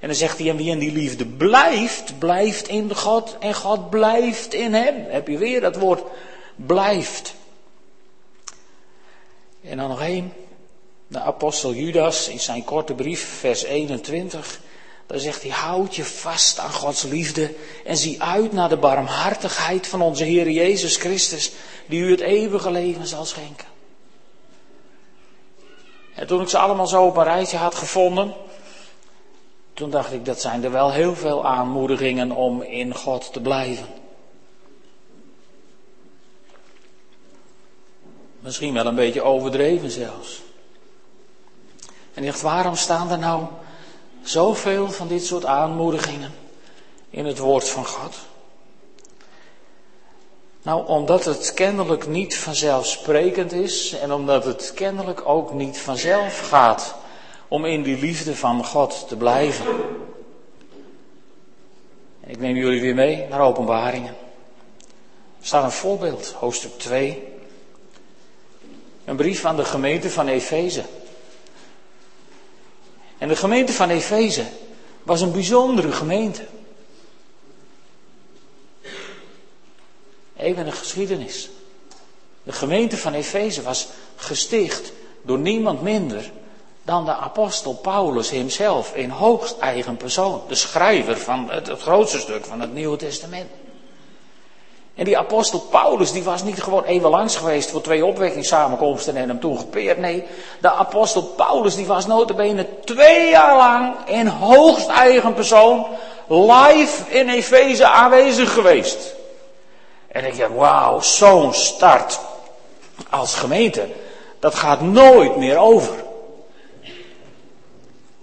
En 0.00 0.08
dan 0.08 0.16
zegt 0.16 0.38
hij, 0.38 0.48
en 0.48 0.56
wie 0.56 0.70
in 0.70 0.78
die 0.78 0.92
liefde 0.92 1.26
blijft, 1.26 2.18
blijft 2.18 2.68
in 2.68 2.94
God 2.94 3.36
en 3.40 3.54
God 3.54 3.90
blijft 3.90 4.54
in 4.54 4.74
hem. 4.74 4.94
Heb 5.08 5.28
je 5.28 5.38
weer 5.38 5.60
dat 5.60 5.76
woord 5.76 6.02
blijft. 6.56 7.34
En 9.62 9.76
dan 9.76 9.88
nog 9.88 10.00
één. 10.00 10.32
De 11.06 11.20
apostel 11.20 11.74
Judas 11.74 12.28
in 12.28 12.40
zijn 12.40 12.64
korte 12.64 12.94
brief, 12.94 13.38
vers 13.38 13.62
21. 13.62 14.60
Dan 15.06 15.20
zegt 15.20 15.42
hij, 15.42 15.50
houd 15.50 15.94
je 15.94 16.04
vast 16.04 16.58
aan 16.58 16.72
Gods 16.72 17.02
liefde 17.02 17.54
en 17.84 17.96
zie 17.96 18.22
uit 18.22 18.52
naar 18.52 18.68
de 18.68 18.76
barmhartigheid 18.76 19.86
van 19.86 20.00
onze 20.00 20.24
Heer 20.24 20.50
Jezus 20.50 20.96
Christus, 20.96 21.52
die 21.86 22.00
u 22.00 22.10
het 22.10 22.20
eeuwige 22.20 22.70
leven 22.70 23.06
zal 23.06 23.24
schenken. 23.24 23.66
En 26.14 26.26
toen 26.26 26.40
ik 26.40 26.48
ze 26.48 26.58
allemaal 26.58 26.86
zo 26.86 27.04
op 27.04 27.16
een 27.16 27.24
rijtje 27.24 27.56
had 27.56 27.74
gevonden, 27.74 28.34
toen 29.74 29.90
dacht 29.90 30.12
ik, 30.12 30.24
dat 30.24 30.40
zijn 30.40 30.64
er 30.64 30.70
wel 30.70 30.92
heel 30.92 31.14
veel 31.14 31.46
aanmoedigingen 31.46 32.30
om 32.30 32.62
in 32.62 32.94
God 32.94 33.32
te 33.32 33.40
blijven. 33.40 33.86
Misschien 38.42 38.74
wel 38.74 38.86
een 38.86 38.94
beetje 38.94 39.22
overdreven 39.22 39.90
zelfs. 39.90 40.42
En 42.14 42.24
dacht, 42.24 42.40
waarom 42.40 42.76
staan 42.76 43.10
er 43.10 43.18
nou 43.18 43.44
zoveel 44.22 44.90
van 44.90 45.08
dit 45.08 45.24
soort 45.24 45.44
aanmoedigingen 45.44 46.32
in 47.10 47.26
het 47.26 47.38
woord 47.38 47.68
van 47.68 47.86
God? 47.86 48.14
Nou, 50.62 50.86
omdat 50.86 51.24
het 51.24 51.54
kennelijk 51.54 52.06
niet 52.06 52.38
vanzelfsprekend 52.38 53.52
is 53.52 53.92
en 53.92 54.12
omdat 54.12 54.44
het 54.44 54.72
kennelijk 54.74 55.28
ook 55.28 55.52
niet 55.52 55.78
vanzelf 55.78 56.48
gaat 56.48 56.94
om 57.48 57.64
in 57.64 57.82
die 57.82 57.98
liefde 57.98 58.36
van 58.36 58.64
God 58.64 59.08
te 59.08 59.16
blijven. 59.16 59.66
Ik 62.26 62.38
neem 62.38 62.56
jullie 62.56 62.80
weer 62.80 62.94
mee 62.94 63.28
naar 63.28 63.40
openbaringen. 63.40 64.14
Er 65.40 65.46
staat 65.46 65.64
een 65.64 65.70
voorbeeld, 65.70 66.32
hoofdstuk 66.32 66.78
2. 66.78 67.31
Een 69.04 69.16
brief 69.16 69.44
aan 69.44 69.56
de 69.56 69.64
gemeente 69.64 70.10
van 70.10 70.28
Efeze. 70.28 70.84
En 73.18 73.28
de 73.28 73.36
gemeente 73.36 73.72
van 73.72 73.90
Efeze 73.90 74.44
was 75.02 75.20
een 75.20 75.32
bijzondere 75.32 75.92
gemeente. 75.92 76.46
Even 80.36 80.66
een 80.66 80.72
geschiedenis. 80.72 81.50
De 82.42 82.52
gemeente 82.52 82.96
van 82.96 83.14
Efeze 83.14 83.62
was 83.62 83.88
gesticht 84.16 84.92
door 85.22 85.38
niemand 85.38 85.82
minder 85.82 86.30
dan 86.82 87.04
de 87.04 87.14
apostel 87.14 87.74
Paulus 87.74 88.30
hemzelf 88.30 88.94
in 88.94 89.10
hoogst 89.10 89.58
eigen 89.58 89.96
persoon. 89.96 90.42
De 90.48 90.54
schrijver 90.54 91.18
van 91.18 91.50
het, 91.50 91.66
het 91.66 91.80
grootste 91.80 92.18
stuk 92.18 92.44
van 92.44 92.60
het 92.60 92.72
Nieuwe 92.72 92.96
Testament. 92.96 93.50
En 94.94 95.04
die 95.04 95.18
apostel 95.18 95.58
Paulus, 95.58 96.12
die 96.12 96.22
was 96.22 96.42
niet 96.42 96.62
gewoon 96.62 96.84
even 96.84 97.10
langs 97.10 97.36
geweest 97.36 97.70
voor 97.70 97.80
twee 97.80 98.04
opwekkingssamenkomsten 98.04 99.16
en 99.16 99.28
hem 99.28 99.40
toen 99.40 99.58
gepeerd. 99.58 99.98
Nee, 99.98 100.24
de 100.60 100.70
apostel 100.70 101.22
Paulus, 101.22 101.74
die 101.74 101.86
was 101.86 102.06
notabene 102.06 102.66
twee 102.84 103.30
jaar 103.30 103.56
lang 103.56 103.94
in 104.06 104.26
hoogst 104.26 104.88
eigen 104.88 105.34
persoon 105.34 105.86
live 106.28 107.18
in 107.18 107.28
Efeze 107.28 107.86
aanwezig 107.86 108.52
geweest. 108.52 109.14
En 110.08 110.24
ik 110.24 110.38
dacht, 110.38 110.54
wauw, 110.54 111.00
zo'n 111.00 111.54
start 111.54 112.20
als 113.10 113.34
gemeente, 113.34 113.88
dat 114.38 114.54
gaat 114.54 114.80
nooit 114.80 115.36
meer 115.36 115.56
over. 115.56 116.04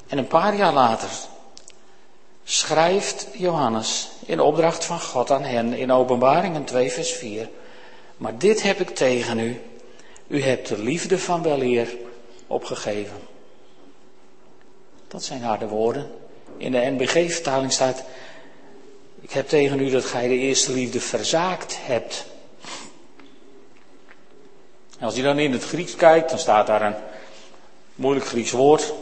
En 0.08 0.18
een 0.18 0.28
paar 0.28 0.56
jaar 0.56 0.74
later 0.74 1.10
schrijft 2.44 3.28
Johannes 3.34 4.10
in 4.30 4.40
opdracht 4.40 4.86
van 4.86 5.02
God 5.02 5.32
aan 5.32 5.44
hen 5.44 5.74
in 5.74 5.92
Openbaringen 5.92 6.64
2 6.64 6.92
vers 6.92 7.12
4. 7.12 7.50
Maar 8.18 8.38
dit 8.38 8.62
heb 8.62 8.80
ik 8.80 8.90
tegen 8.90 9.40
u. 9.40 9.62
U 10.28 10.42
hebt 10.42 10.68
de 10.68 10.80
liefde 10.80 11.20
van 11.20 11.42
weleer 11.42 11.88
opgegeven. 12.48 13.18
Dat 15.08 15.24
zijn 15.24 15.42
harde 15.42 15.68
woorden. 15.68 16.12
In 16.58 16.72
de 16.72 16.78
NBG-vertaling 16.78 17.72
staat, 17.72 18.04
ik 19.22 19.32
heb 19.32 19.48
tegen 19.48 19.80
u 19.80 19.90
dat 19.90 20.06
gij 20.06 20.28
de 20.28 20.38
eerste 20.38 20.72
liefde 20.72 21.00
verzaakt 21.00 21.78
hebt. 21.82 22.26
als 25.00 25.16
je 25.16 25.22
dan 25.22 25.40
in 25.40 25.52
het 25.52 25.64
Grieks 25.64 25.96
kijkt, 25.96 26.30
dan 26.30 26.40
staat 26.40 26.68
daar 26.68 26.82
een 26.82 26.96
moeilijk 27.96 28.26
Grieks 28.26 28.52
woord. 28.52 28.94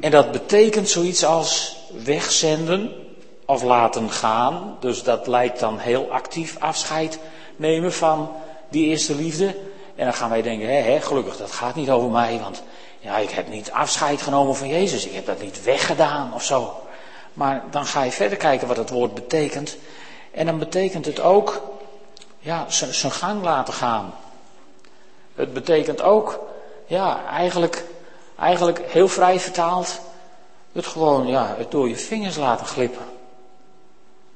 En 0.00 0.10
dat 0.10 0.32
betekent 0.32 0.88
zoiets 0.88 1.24
als 1.24 1.76
wegzenden 2.04 3.06
of 3.50 3.62
laten 3.62 4.10
gaan. 4.10 4.76
Dus 4.80 5.02
dat 5.02 5.26
lijkt 5.26 5.60
dan 5.60 5.78
heel 5.78 6.10
actief 6.10 6.56
afscheid 6.58 7.18
nemen 7.56 7.92
van 7.92 8.32
die 8.68 8.86
eerste 8.86 9.14
liefde. 9.14 9.46
En 9.94 10.04
dan 10.04 10.14
gaan 10.14 10.30
wij 10.30 10.42
denken, 10.42 10.68
hé, 10.68 10.80
hé, 10.82 11.00
gelukkig, 11.00 11.36
dat 11.36 11.52
gaat 11.52 11.74
niet 11.74 11.90
over 11.90 12.10
mij, 12.10 12.40
want 12.42 12.62
ja, 12.98 13.16
ik 13.16 13.30
heb 13.30 13.48
niet 13.48 13.70
afscheid 13.70 14.22
genomen 14.22 14.56
van 14.56 14.68
Jezus, 14.68 15.06
ik 15.06 15.14
heb 15.14 15.26
dat 15.26 15.40
niet 15.40 15.62
weggedaan 15.62 16.34
of 16.34 16.44
zo. 16.44 16.80
Maar 17.32 17.64
dan 17.70 17.86
ga 17.86 18.02
je 18.02 18.10
verder 18.10 18.38
kijken 18.38 18.68
wat 18.68 18.76
het 18.76 18.90
woord 18.90 19.14
betekent. 19.14 19.76
En 20.30 20.46
dan 20.46 20.58
betekent 20.58 21.06
het 21.06 21.20
ook, 21.20 21.62
ja, 22.38 22.64
zijn 22.68 23.12
gang 23.12 23.42
laten 23.42 23.74
gaan. 23.74 24.14
Het 25.34 25.52
betekent 25.52 26.02
ook, 26.02 26.40
ja, 26.86 27.24
eigenlijk, 27.26 27.84
eigenlijk 28.38 28.80
heel 28.86 29.08
vrij 29.08 29.40
vertaald, 29.40 30.00
het 30.72 30.86
gewoon, 30.86 31.26
ja, 31.26 31.54
het 31.58 31.70
door 31.70 31.88
je 31.88 31.96
vingers 31.96 32.36
laten 32.36 32.66
glippen. 32.66 33.16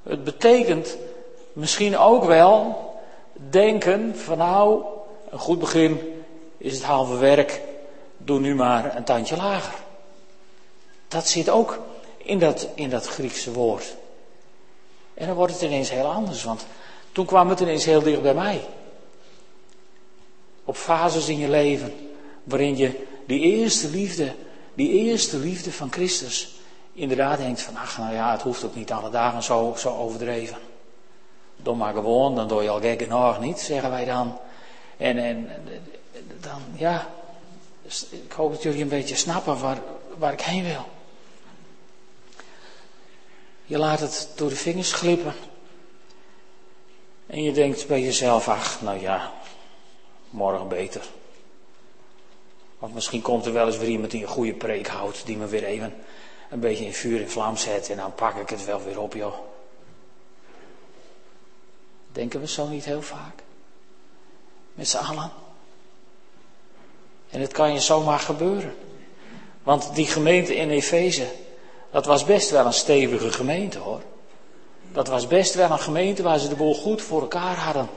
Het 0.03 0.25
betekent 0.25 0.97
misschien 1.53 1.99
ook 1.99 2.25
wel 2.25 2.77
denken 3.51 4.19
van 4.19 4.39
nou, 4.39 4.85
een 5.31 5.39
goed 5.39 5.59
begin 5.59 5.99
is 6.59 6.75
het 6.75 6.83
halve 6.83 7.17
werk, 7.17 7.61
doe 8.17 8.41
nu 8.41 8.55
maar 8.55 8.97
een 8.97 9.05
tandje 9.05 9.37
lager. 9.37 9.75
Dat 11.09 11.29
zit 11.29 11.49
ook 11.49 11.79
in 12.17 12.39
dat, 12.39 12.69
in 12.75 12.91
dat 12.91 13.07
Griekse 13.07 13.53
woord. 13.53 13.95
En 15.15 15.27
dan 15.27 15.37
wordt 15.37 15.53
het 15.53 15.63
ineens 15.63 15.91
heel 15.91 16.13
anders, 16.13 16.45
want 16.45 16.67
toen 17.13 17.27
kwam 17.27 17.49
het 17.49 17.61
ineens 17.61 17.85
heel 17.85 18.03
dicht 18.03 18.23
bij 18.23 18.35
mij. 18.35 18.61
Op 20.65 20.77
fases 20.77 21.29
in 21.29 21.39
je 21.39 21.49
leven 21.49 21.93
waarin 22.45 22.77
je 22.77 23.07
die 23.27 23.41
eerste 23.41 23.89
liefde, 23.89 24.35
die 24.75 24.91
eerste 24.91 25.37
liefde 25.37 25.73
van 25.73 25.93
Christus, 25.93 26.55
inderdaad 26.93 27.39
denkt 27.39 27.63
van, 27.63 27.77
ach 27.77 27.99
nou 27.99 28.15
ja, 28.15 28.33
het 28.33 28.43
hoeft 28.43 28.65
ook 28.65 28.75
niet 28.75 28.93
alle 28.93 29.11
dagen 29.11 29.43
zo, 29.43 29.75
zo 29.79 29.97
overdreven. 29.97 30.59
Doe 31.57 31.77
maar 31.77 31.95
gewoon, 31.95 32.35
dan 32.35 32.49
doe 32.49 32.63
je 32.63 32.69
al 32.69 32.81
gek 32.81 33.03
genoeg 33.03 33.41
niet, 33.41 33.61
zeggen 33.61 33.91
wij 33.91 34.05
dan. 34.05 34.39
En, 34.97 35.19
en 35.19 35.51
dan, 36.41 36.63
ja, 36.77 37.09
ik 38.11 38.33
hoop 38.33 38.53
dat 38.53 38.65
een 38.65 38.89
beetje 38.89 39.17
snappen 39.17 39.59
waar, 39.59 39.79
waar 40.19 40.33
ik 40.33 40.41
heen 40.41 40.65
wil. 40.65 40.87
Je 43.65 43.79
laat 43.79 44.01
het 44.01 44.29
door 44.35 44.49
de 44.49 44.57
vingers 44.57 44.93
glippen. 44.93 45.35
En 47.27 47.43
je 47.43 47.53
denkt 47.53 47.87
bij 47.87 48.01
jezelf, 48.01 48.49
ach, 48.49 48.83
nou 48.83 49.01
ja, 49.01 49.33
morgen 50.31 50.69
beter. 50.69 51.03
Of 52.79 52.93
misschien 52.93 53.23
komt 53.23 53.47
er 53.47 53.53
wel 53.53 53.67
eens 53.67 53.77
weer 53.79 53.89
iemand 53.89 54.11
die 54.11 54.23
een 54.23 54.29
goede 54.29 54.55
preek 54.55 54.87
houdt, 54.87 55.27
die 55.27 55.37
me 55.37 55.47
weer 55.47 55.65
even 55.65 55.95
een 56.53 56.61
beetje 56.61 56.85
in 56.85 56.95
vuur 56.95 57.21
en 57.23 57.31
vlam 57.31 57.57
zet 57.57 57.91
en 57.91 57.97
dan 57.97 58.15
pak 58.15 58.37
ik 58.37 58.49
het 58.49 58.65
wel 58.65 58.85
weer 58.85 59.01
op, 59.01 59.15
joh. 59.15 59.35
Denken 62.13 62.41
we 62.41 62.47
zo 62.47 62.67
niet 62.67 62.85
heel 62.85 63.03
vaak? 63.03 63.43
Met 64.75 64.89
z'n 64.89 64.97
allen. 64.97 65.31
En 67.31 67.41
het 67.41 67.53
kan 67.53 67.73
je 67.73 67.81
zomaar 67.81 68.19
gebeuren. 68.19 68.75
Want 69.63 69.95
die 69.95 70.07
gemeente 70.07 70.57
in 70.57 70.71
Efeze, 70.71 71.27
dat 71.91 72.07
was 72.07 72.25
best 72.25 72.51
wel 72.51 72.67
een 72.67 72.73
stevige 72.73 73.33
gemeente 73.33 73.79
hoor. 73.79 74.01
Dat 74.93 75.09
was 75.09 75.27
best 75.27 75.55
wel 75.55 75.71
een 75.71 75.79
gemeente 75.79 76.23
waar 76.23 76.39
ze 76.39 76.49
de 76.49 76.55
boel 76.55 76.75
goed 76.75 77.03
voor 77.03 77.21
elkaar 77.21 77.57
hadden. 77.57 77.89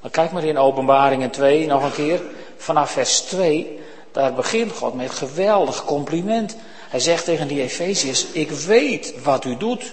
Maar 0.00 0.10
kijk 0.10 0.32
maar 0.32 0.44
in 0.44 0.58
Openbaringen 0.58 1.30
2 1.30 1.66
nog 1.66 1.84
een 1.84 1.92
keer. 1.92 2.22
Vanaf 2.56 2.90
vers 2.90 3.20
2, 3.20 3.80
daar 4.12 4.34
begint 4.34 4.72
God 4.72 4.94
met 4.94 5.10
geweldig 5.10 5.84
compliment. 5.84 6.56
Hij 6.90 7.00
zegt 7.00 7.24
tegen 7.24 7.48
die 7.48 7.62
Efeziërs, 7.62 8.26
ik 8.32 8.50
weet 8.50 9.22
wat 9.22 9.44
u 9.44 9.56
doet. 9.56 9.92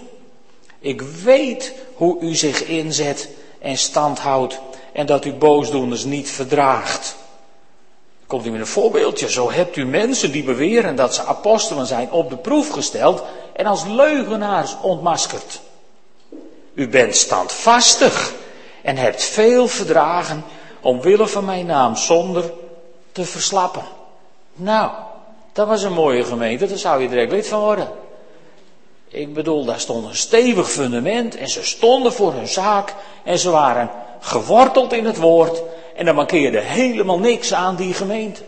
Ik 0.80 1.02
weet 1.02 1.74
hoe 1.94 2.20
u 2.20 2.36
zich 2.36 2.64
inzet 2.64 3.30
en 3.60 3.78
stand 3.78 4.20
houdt 4.20 4.60
en 4.94 5.06
dat 5.06 5.26
u 5.26 5.34
boosdoeners 5.34 6.04
niet 6.04 6.30
verdraagt. 6.30 7.16
Komt 8.28 8.46
u 8.46 8.52
met 8.52 8.60
een 8.60 8.68
voorbeeldje. 8.68 9.30
Zo 9.30 9.52
hebt 9.52 9.76
u 9.76 9.86
mensen 9.86 10.32
die 10.32 10.44
beweren 10.44 10.96
dat 10.96 11.16
ze 11.16 11.24
apostelen 11.24 11.86
zijn 11.86 12.12
op 12.12 12.30
de 12.30 12.38
proef 12.38 12.70
gesteld 12.70 13.24
en 13.54 13.66
als 13.66 13.86
leugenaars 13.86 14.76
ontmaskerd. 14.82 15.62
U 16.74 16.88
bent 16.88 17.16
standvastig 17.16 18.34
en 18.82 18.98
hebt 18.98 19.24
veel 19.24 19.68
verdragen 19.68 20.44
omwille 20.82 21.28
van 21.28 21.46
mijn 21.46 21.66
naam 21.66 21.96
zonder 21.96 22.54
te 23.12 23.26
verslappen. 23.26 23.84
Nou, 24.54 24.92
dat 25.58 25.68
was 25.68 25.84
een 25.84 25.94
mooie 25.94 26.24
gemeente, 26.24 26.68
daar 26.68 26.78
zou 26.78 27.02
je 27.02 27.10
direct 27.10 27.32
lid 27.32 27.48
van 27.48 27.60
worden. 27.60 27.90
Ik 29.08 29.34
bedoel, 29.34 29.66
daar 29.66 29.80
stond 29.80 30.06
een 30.06 30.16
stevig 30.16 30.70
fundament 30.70 31.36
en 31.36 31.48
ze 31.48 31.64
stonden 31.64 32.14
voor 32.14 32.34
hun 32.34 32.48
zaak 32.48 32.96
en 33.24 33.40
ze 33.40 33.50
waren 33.50 33.90
geworteld 34.20 34.94
in 34.94 35.06
het 35.06 35.18
woord 35.18 35.62
en 35.96 36.08
er 36.08 36.16
mankeerde 36.16 36.60
helemaal 36.60 37.20
niks 37.20 37.54
aan 37.54 37.76
die 37.76 37.94
gemeente. 37.94 38.42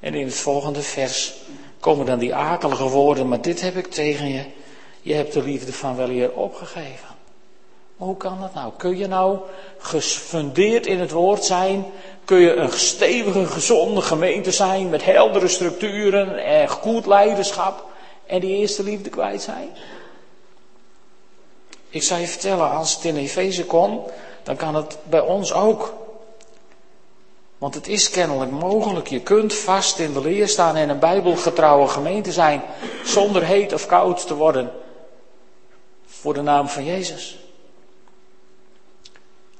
En 0.00 0.14
in 0.14 0.24
het 0.24 0.34
volgende 0.34 0.82
vers 0.82 1.34
komen 1.80 2.06
dan 2.06 2.18
die 2.18 2.34
akelige 2.34 2.88
woorden, 2.88 3.28
maar 3.28 3.40
dit 3.40 3.60
heb 3.60 3.76
ik 3.76 3.86
tegen 3.86 4.28
je. 4.28 4.44
Je 5.02 5.14
hebt 5.14 5.32
de 5.32 5.42
liefde 5.42 5.72
van 5.72 5.96
wel 5.96 6.08
hier 6.08 6.32
opgegeven. 6.32 7.13
Hoe 7.96 8.16
kan 8.16 8.40
dat 8.40 8.54
nou? 8.54 8.72
Kun 8.76 8.96
je 8.98 9.06
nou 9.06 9.38
gefundeerd 9.78 10.86
in 10.86 11.00
het 11.00 11.10
woord 11.10 11.44
zijn? 11.44 11.84
Kun 12.24 12.38
je 12.38 12.54
een 12.54 12.72
stevige, 12.72 13.46
gezonde 13.46 14.00
gemeente 14.00 14.50
zijn 14.50 14.88
met 14.88 15.04
heldere 15.04 15.48
structuren 15.48 16.44
en 16.44 16.68
goed 16.68 17.06
leiderschap 17.06 17.86
en 18.26 18.40
die 18.40 18.56
eerste 18.56 18.82
liefde 18.82 19.10
kwijt 19.10 19.42
zijn? 19.42 19.68
Ik 21.88 22.02
zou 22.02 22.20
je 22.20 22.26
vertellen, 22.26 22.70
als 22.70 22.94
het 22.94 23.04
in 23.04 23.16
Efeze 23.16 23.64
kon, 23.64 24.00
dan 24.42 24.56
kan 24.56 24.74
het 24.74 24.98
bij 25.02 25.20
ons 25.20 25.52
ook. 25.52 25.94
Want 27.58 27.74
het 27.74 27.88
is 27.88 28.10
kennelijk 28.10 28.50
mogelijk. 28.50 29.08
Je 29.08 29.20
kunt 29.20 29.54
vast 29.54 29.98
in 29.98 30.12
de 30.12 30.20
leer 30.20 30.48
staan 30.48 30.76
en 30.76 30.88
een 30.88 30.98
bijbelgetrouwe 30.98 31.88
gemeente 31.88 32.32
zijn 32.32 32.62
zonder 33.04 33.44
heet 33.44 33.72
of 33.72 33.86
koud 33.86 34.26
te 34.26 34.34
worden. 34.34 34.72
Voor 36.06 36.34
de 36.34 36.42
naam 36.42 36.68
van 36.68 36.84
Jezus. 36.84 37.43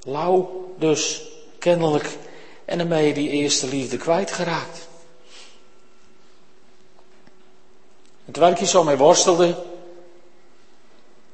Lauw 0.05 0.73
dus 0.79 1.23
kennelijk 1.59 2.17
en 2.65 2.81
ermee 2.81 3.15
die 3.15 3.31
eerste 3.31 3.67
liefde 3.67 3.97
kwijtgeraakt. 3.97 4.89
En 8.27 8.33
terwijl 8.33 8.53
ik 8.53 8.59
hier 8.59 8.69
zo 8.69 8.85
mee 8.85 8.97
worstelde, 8.97 9.55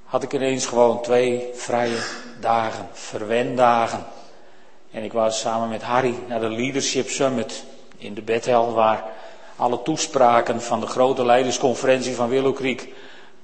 had 0.04 0.22
ik 0.22 0.32
ineens 0.32 0.66
gewoon 0.66 1.02
twee 1.02 1.50
vrije 1.54 2.02
dagen, 2.40 2.88
verwendagen. 2.92 4.06
En 4.90 5.02
ik 5.02 5.12
was 5.12 5.40
samen 5.40 5.68
met 5.68 5.82
Harry 5.82 6.14
naar 6.28 6.40
de 6.40 6.48
Leadership 6.48 7.08
Summit 7.08 7.64
in 7.98 8.14
de 8.14 8.22
Bethel, 8.22 8.72
waar 8.72 9.04
alle 9.56 9.82
toespraken 9.82 10.62
van 10.62 10.80
de 10.80 10.86
grote 10.86 11.24
leidersconferentie 11.24 12.14
van 12.14 12.28
Willow 12.28 12.54
Creek 12.54 12.88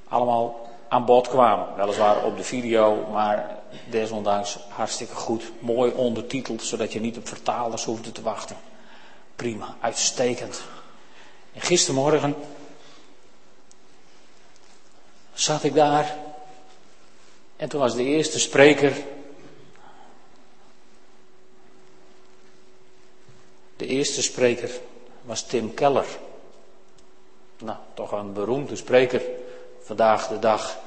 allemaal 0.09 0.69
aan 0.89 1.05
bod 1.05 1.29
kwamen. 1.29 1.67
Weliswaar 1.77 2.25
op 2.25 2.37
de 2.37 2.45
video, 2.45 3.07
maar 3.13 3.57
desondanks 3.91 4.59
hartstikke 4.69 5.15
goed. 5.15 5.43
Mooi 5.59 5.93
ondertiteld, 5.93 6.63
zodat 6.63 6.93
je 6.93 7.01
niet 7.01 7.17
op 7.17 7.29
vertalers 7.29 7.85
hoefde 7.85 8.13
te 8.13 8.23
wachten. 8.23 8.57
Prima, 9.37 9.77
uitstekend. 9.81 10.63
En 11.53 11.61
gistermorgen 11.61 12.35
zat 15.35 15.65
ik 15.65 15.75
daar 15.75 16.17
en 17.57 17.69
toen 17.69 17.81
was 17.81 17.95
de 17.95 18.05
eerste 18.05 18.39
spreker 18.39 19.05
De 23.77 23.87
eerste 23.87 24.23
spreker 24.23 24.71
was 25.23 25.43
Tim 25.43 25.75
Keller. 25.75 26.07
Nou, 27.59 27.79
toch 27.95 28.13
een 28.13 28.33
beroemde 28.33 28.77
spreker 28.77 29.23
vandaag 29.83 30.29
de 30.29 30.39
dag. 30.39 30.79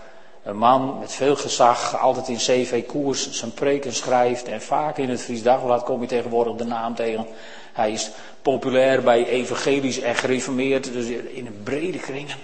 Een 0.44 0.58
man 0.58 1.00
met 1.00 1.12
veel 1.12 1.36
gezag, 1.36 2.00
altijd 2.00 2.28
in 2.28 2.38
CV-koers 2.38 3.32
zijn 3.32 3.54
preken 3.54 3.94
schrijft 3.94 4.48
en 4.48 4.62
vaak 4.62 4.98
in 4.98 5.10
het 5.10 5.22
Fries 5.22 5.44
Dagblad 5.44 5.84
kom 5.84 6.02
je 6.02 6.08
tegenwoordig 6.08 6.56
de 6.56 6.64
naam 6.64 6.96
tegen. 6.96 7.26
Hij 7.74 7.92
is 7.92 8.12
populair 8.42 9.04
bij 9.04 9.28
evangelisch 9.28 10.00
en 10.00 10.16
gereformeerd, 10.16 10.94
dus 10.94 11.08
in 11.08 11.46
een 11.46 11.64
brede 11.64 11.98
kringen. 11.98 12.38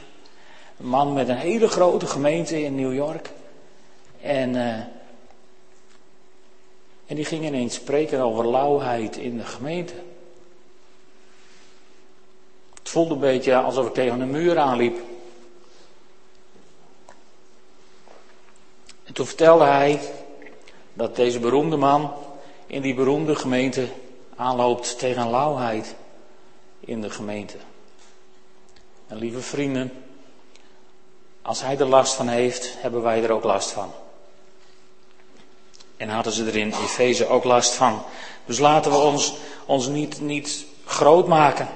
Een 0.79 0.87
man 0.87 1.13
met 1.13 1.29
een 1.29 1.37
hele 1.37 1.67
grote 1.67 2.05
gemeente 2.05 2.63
in 2.63 2.75
New 2.75 2.93
York. 2.93 3.29
En, 4.21 4.55
uh, 4.55 4.67
en 7.05 7.15
die 7.15 7.25
ging 7.25 7.45
ineens 7.45 7.75
spreken 7.75 8.19
over 8.19 8.49
lauwheid 8.49 9.17
in 9.17 9.37
de 9.37 9.43
gemeente. 9.43 9.93
Het 12.79 12.89
voelde 12.89 13.13
een 13.13 13.19
beetje 13.19 13.55
alsof 13.55 13.87
ik 13.87 13.93
tegen 13.93 14.19
een 14.19 14.31
muur 14.31 14.57
aanliep. 14.57 14.97
Toen 19.15 19.25
vertelde 19.25 19.63
hij 19.63 19.99
dat 20.93 21.15
deze 21.15 21.39
beroemde 21.39 21.77
man 21.77 22.13
in 22.67 22.81
die 22.81 22.93
beroemde 22.93 23.35
gemeente 23.35 23.87
aanloopt 24.35 24.99
tegen 24.99 25.29
lauwheid 25.29 25.95
in 26.79 27.01
de 27.01 27.09
gemeente. 27.09 27.57
En 29.07 29.17
lieve 29.17 29.41
vrienden, 29.41 29.91
als 31.41 31.61
hij 31.61 31.77
er 31.77 31.85
last 31.85 32.13
van 32.13 32.27
heeft, 32.27 32.73
hebben 32.77 33.01
wij 33.01 33.23
er 33.23 33.31
ook 33.31 33.43
last 33.43 33.71
van. 33.71 33.91
En 35.97 36.09
hadden 36.09 36.33
ze 36.33 36.45
er 36.45 36.55
in 36.55 36.73
Efeze 36.83 37.27
ook 37.27 37.43
last 37.43 37.73
van. 37.73 38.01
Dus 38.45 38.59
laten 38.59 38.91
we 38.91 38.97
ons, 38.97 39.35
ons 39.65 39.87
niet, 39.87 40.21
niet 40.21 40.65
groot 40.85 41.27
maken. 41.27 41.67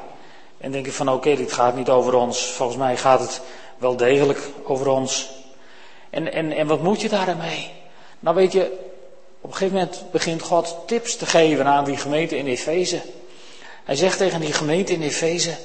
En 0.57 0.71
denk 0.71 0.85
je 0.85 0.91
van 0.91 1.09
oké, 1.09 1.35
dit 1.35 1.51
gaat 1.51 1.75
niet 1.75 1.89
over 1.89 2.13
ons. 2.13 2.45
Volgens 2.45 2.77
mij 2.77 2.97
gaat 2.97 3.19
het 3.19 3.41
wel 3.77 3.95
degelijk 3.95 4.49
over 4.63 4.87
ons. 4.87 5.37
En, 6.09 6.33
en, 6.33 6.51
en 6.51 6.67
wat 6.67 6.81
moet 6.81 7.01
je 7.01 7.09
daarmee? 7.09 7.71
Nou 8.19 8.35
weet 8.35 8.51
je, 8.51 8.87
op 9.41 9.49
een 9.49 9.57
gegeven 9.57 9.73
moment 9.73 10.03
begint 10.11 10.41
God 10.41 10.75
tips 10.85 11.15
te 11.15 11.25
geven 11.25 11.65
aan 11.65 11.85
die 11.85 11.97
gemeente 11.97 12.37
in 12.37 12.47
Efeze. 12.47 13.01
Hij 13.83 13.95
zegt 13.95 14.17
tegen 14.17 14.39
die 14.39 14.53
gemeente 14.53 14.93
in 14.93 15.01
Efeze, 15.01 15.55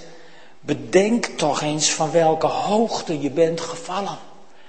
bedenk 0.61 1.26
toch 1.26 1.62
eens 1.62 1.92
van 1.92 2.11
welke 2.11 2.46
hoogte 2.46 3.20
je 3.20 3.30
bent 3.30 3.61
gevallen. 3.61 4.18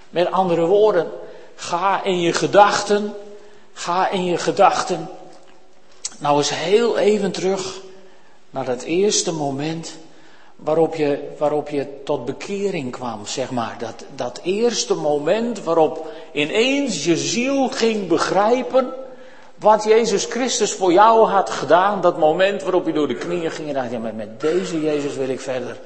Met 0.10 0.32
andere 0.32 0.66
woorden, 0.66 1.12
ga 1.56 2.04
in 2.04 2.20
je 2.20 2.34
gedachten, 2.34 3.14
ga 3.74 4.10
in 4.10 4.26
je 4.26 4.38
gedachten, 4.38 5.10
nou 6.18 6.38
eens 6.38 6.50
heel 6.50 6.98
even 6.98 7.32
terug 7.32 7.82
naar 8.50 8.66
dat 8.66 8.82
eerste 8.82 9.32
moment 9.32 9.98
waarop 10.56 10.96
je, 10.96 11.20
waarop 11.38 11.70
je 11.70 12.04
tot 12.04 12.26
bekering 12.26 12.92
kwam, 12.92 13.26
zeg 13.26 13.52
maar. 13.52 13.76
Dat, 13.80 14.06
dat 14.16 14.40
eerste 14.44 14.94
moment 14.94 15.64
waarop 15.64 16.12
ineens 16.34 17.06
je 17.06 17.18
ziel 17.18 17.70
ging 17.70 18.08
begrijpen 18.08 18.94
wat 19.60 19.84
Jezus 19.84 20.26
Christus 20.26 20.74
voor 20.74 20.92
jou 20.92 21.28
had 21.28 21.50
gedaan. 21.50 22.02
Dat 22.02 22.18
moment 22.18 22.64
waarop 22.64 22.86
je 22.86 22.94
door 22.94 23.08
de 23.08 23.16
knieën 23.16 23.52
ging 23.52 23.68
en 23.68 23.74
dacht, 23.74 23.92
ja, 23.92 24.00
met, 24.00 24.16
met 24.16 24.42
deze 24.42 24.82
Jezus 24.82 25.16
wil 25.16 25.30
ik 25.30 25.40
verder. 25.40 25.80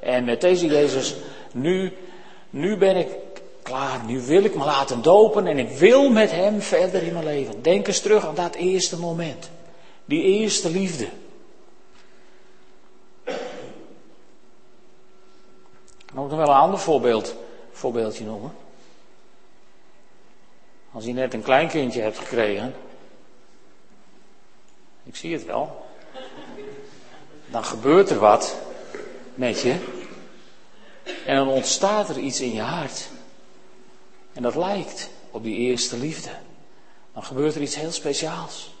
En 0.00 0.24
met 0.24 0.40
deze 0.40 0.66
Jezus, 0.66 1.14
nu, 1.52 1.92
nu 2.50 2.76
ben 2.76 2.96
ik 2.96 3.08
klaar, 3.62 4.00
nu 4.06 4.20
wil 4.20 4.44
ik 4.44 4.54
me 4.54 4.64
laten 4.64 5.02
dopen 5.02 5.46
en 5.46 5.58
ik 5.58 5.70
wil 5.70 6.10
met 6.10 6.30
Hem 6.30 6.60
verder 6.60 7.02
in 7.02 7.12
mijn 7.12 7.24
leven. 7.24 7.62
Denk 7.62 7.86
eens 7.86 8.00
terug 8.00 8.26
aan 8.26 8.34
dat 8.34 8.54
eerste 8.54 8.98
moment. 8.98 9.50
Die 10.04 10.22
eerste 10.22 10.70
liefde. 10.70 11.06
Kan 16.16 16.24
ook 16.24 16.30
nog 16.30 16.40
wel 16.40 16.48
een 16.48 16.60
ander 16.60 16.78
voorbeeld, 16.78 17.34
voorbeeldje 17.72 18.24
noemen. 18.24 18.54
Als 20.92 21.04
je 21.04 21.12
net 21.12 21.34
een 21.34 21.42
kleinkindje 21.42 22.00
hebt 22.00 22.18
gekregen. 22.18 22.74
Ik 25.04 25.16
zie 25.16 25.32
het 25.32 25.44
wel. 25.44 25.86
Dan 27.46 27.64
gebeurt 27.64 28.10
er 28.10 28.18
wat 28.18 28.56
met 29.34 29.60
je. 29.60 29.76
En 31.26 31.36
dan 31.36 31.48
ontstaat 31.48 32.08
er 32.08 32.18
iets 32.18 32.40
in 32.40 32.52
je 32.52 32.60
hart. 32.60 33.08
En 34.32 34.42
dat 34.42 34.54
lijkt 34.54 35.10
op 35.30 35.42
die 35.42 35.56
eerste 35.56 35.96
liefde. 35.96 36.30
Dan 37.12 37.24
gebeurt 37.24 37.54
er 37.54 37.62
iets 37.62 37.76
heel 37.76 37.92
speciaals. 37.92 38.74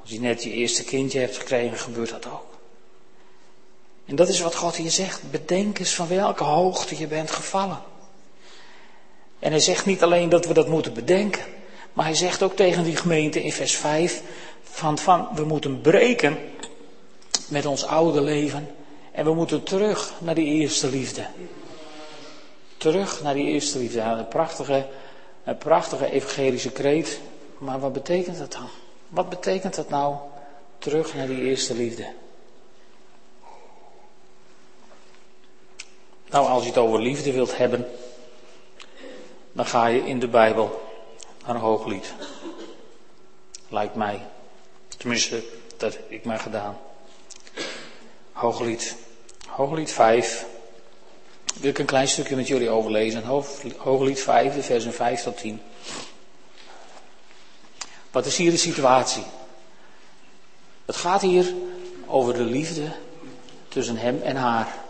Als 0.00 0.10
je 0.10 0.20
net 0.20 0.42
je 0.42 0.50
eerste 0.50 0.84
kindje 0.84 1.18
hebt 1.18 1.36
gekregen, 1.36 1.78
gebeurt 1.78 2.10
dat 2.10 2.26
ook. 2.26 2.55
En 4.06 4.16
dat 4.16 4.28
is 4.28 4.40
wat 4.40 4.54
God 4.54 4.76
hier 4.76 4.90
zegt. 4.90 5.30
Bedenk 5.30 5.78
eens 5.78 5.94
van 5.94 6.08
welke 6.08 6.44
hoogte 6.44 6.98
je 6.98 7.06
bent 7.06 7.30
gevallen. 7.30 7.78
En 9.38 9.50
hij 9.50 9.60
zegt 9.60 9.86
niet 9.86 10.02
alleen 10.02 10.28
dat 10.28 10.46
we 10.46 10.54
dat 10.54 10.68
moeten 10.68 10.94
bedenken, 10.94 11.44
maar 11.92 12.04
hij 12.04 12.14
zegt 12.14 12.42
ook 12.42 12.56
tegen 12.56 12.84
die 12.84 12.96
gemeente 12.96 13.42
in 13.42 13.52
vers 13.52 13.76
5 13.76 14.22
van, 14.62 14.98
van 14.98 15.28
we 15.34 15.44
moeten 15.44 15.80
breken 15.80 16.38
met 17.48 17.66
ons 17.66 17.86
oude 17.86 18.20
leven 18.20 18.70
en 19.12 19.24
we 19.24 19.34
moeten 19.34 19.62
terug 19.62 20.12
naar 20.18 20.34
die 20.34 20.46
eerste 20.46 20.88
liefde. 20.88 21.26
Terug 22.76 23.22
naar 23.22 23.34
die 23.34 23.46
eerste 23.46 23.78
liefde. 23.78 24.00
een 24.00 24.28
prachtige, 24.28 24.86
een 25.44 25.58
prachtige 25.58 26.10
evangelische 26.10 26.70
kreet. 26.70 27.20
Maar 27.58 27.80
wat 27.80 27.92
betekent 27.92 28.38
dat 28.38 28.52
dan? 28.52 28.68
Wat 29.08 29.28
betekent 29.28 29.74
dat 29.74 29.88
nou? 29.88 30.14
Terug 30.78 31.14
naar 31.14 31.26
die 31.26 31.42
eerste 31.42 31.74
liefde. 31.74 32.06
Nou, 36.30 36.48
als 36.48 36.62
je 36.62 36.68
het 36.68 36.78
over 36.78 37.00
liefde 37.00 37.32
wilt 37.32 37.56
hebben, 37.56 37.86
dan 39.52 39.66
ga 39.66 39.86
je 39.86 40.06
in 40.06 40.18
de 40.18 40.28
Bijbel 40.28 40.82
naar 41.46 41.56
hooglied. 41.56 42.14
Lijkt 43.68 43.94
mij. 43.94 44.20
Tenminste, 44.96 45.42
dat 45.76 45.92
heb 45.92 46.10
ik 46.10 46.24
maar 46.24 46.38
gedaan. 46.38 46.78
Hooglied. 48.32 48.96
Hooglied 49.46 49.92
5. 49.92 50.46
Wil 51.60 51.70
ik 51.70 51.78
een 51.78 51.86
klein 51.86 52.08
stukje 52.08 52.36
met 52.36 52.46
jullie 52.46 52.70
overlezen. 52.70 53.24
Hooglied 53.76 54.20
5, 54.20 54.54
de 54.54 54.62
versen 54.62 54.92
5 54.92 55.22
tot 55.22 55.36
10. 55.36 55.62
Wat 58.10 58.26
is 58.26 58.36
hier 58.36 58.50
de 58.50 58.56
situatie? 58.56 59.24
Het 60.84 60.96
gaat 60.96 61.22
hier 61.22 61.54
over 62.06 62.34
de 62.34 62.44
liefde 62.44 62.92
tussen 63.68 63.96
hem 63.96 64.22
en 64.22 64.36
haar. 64.36 64.84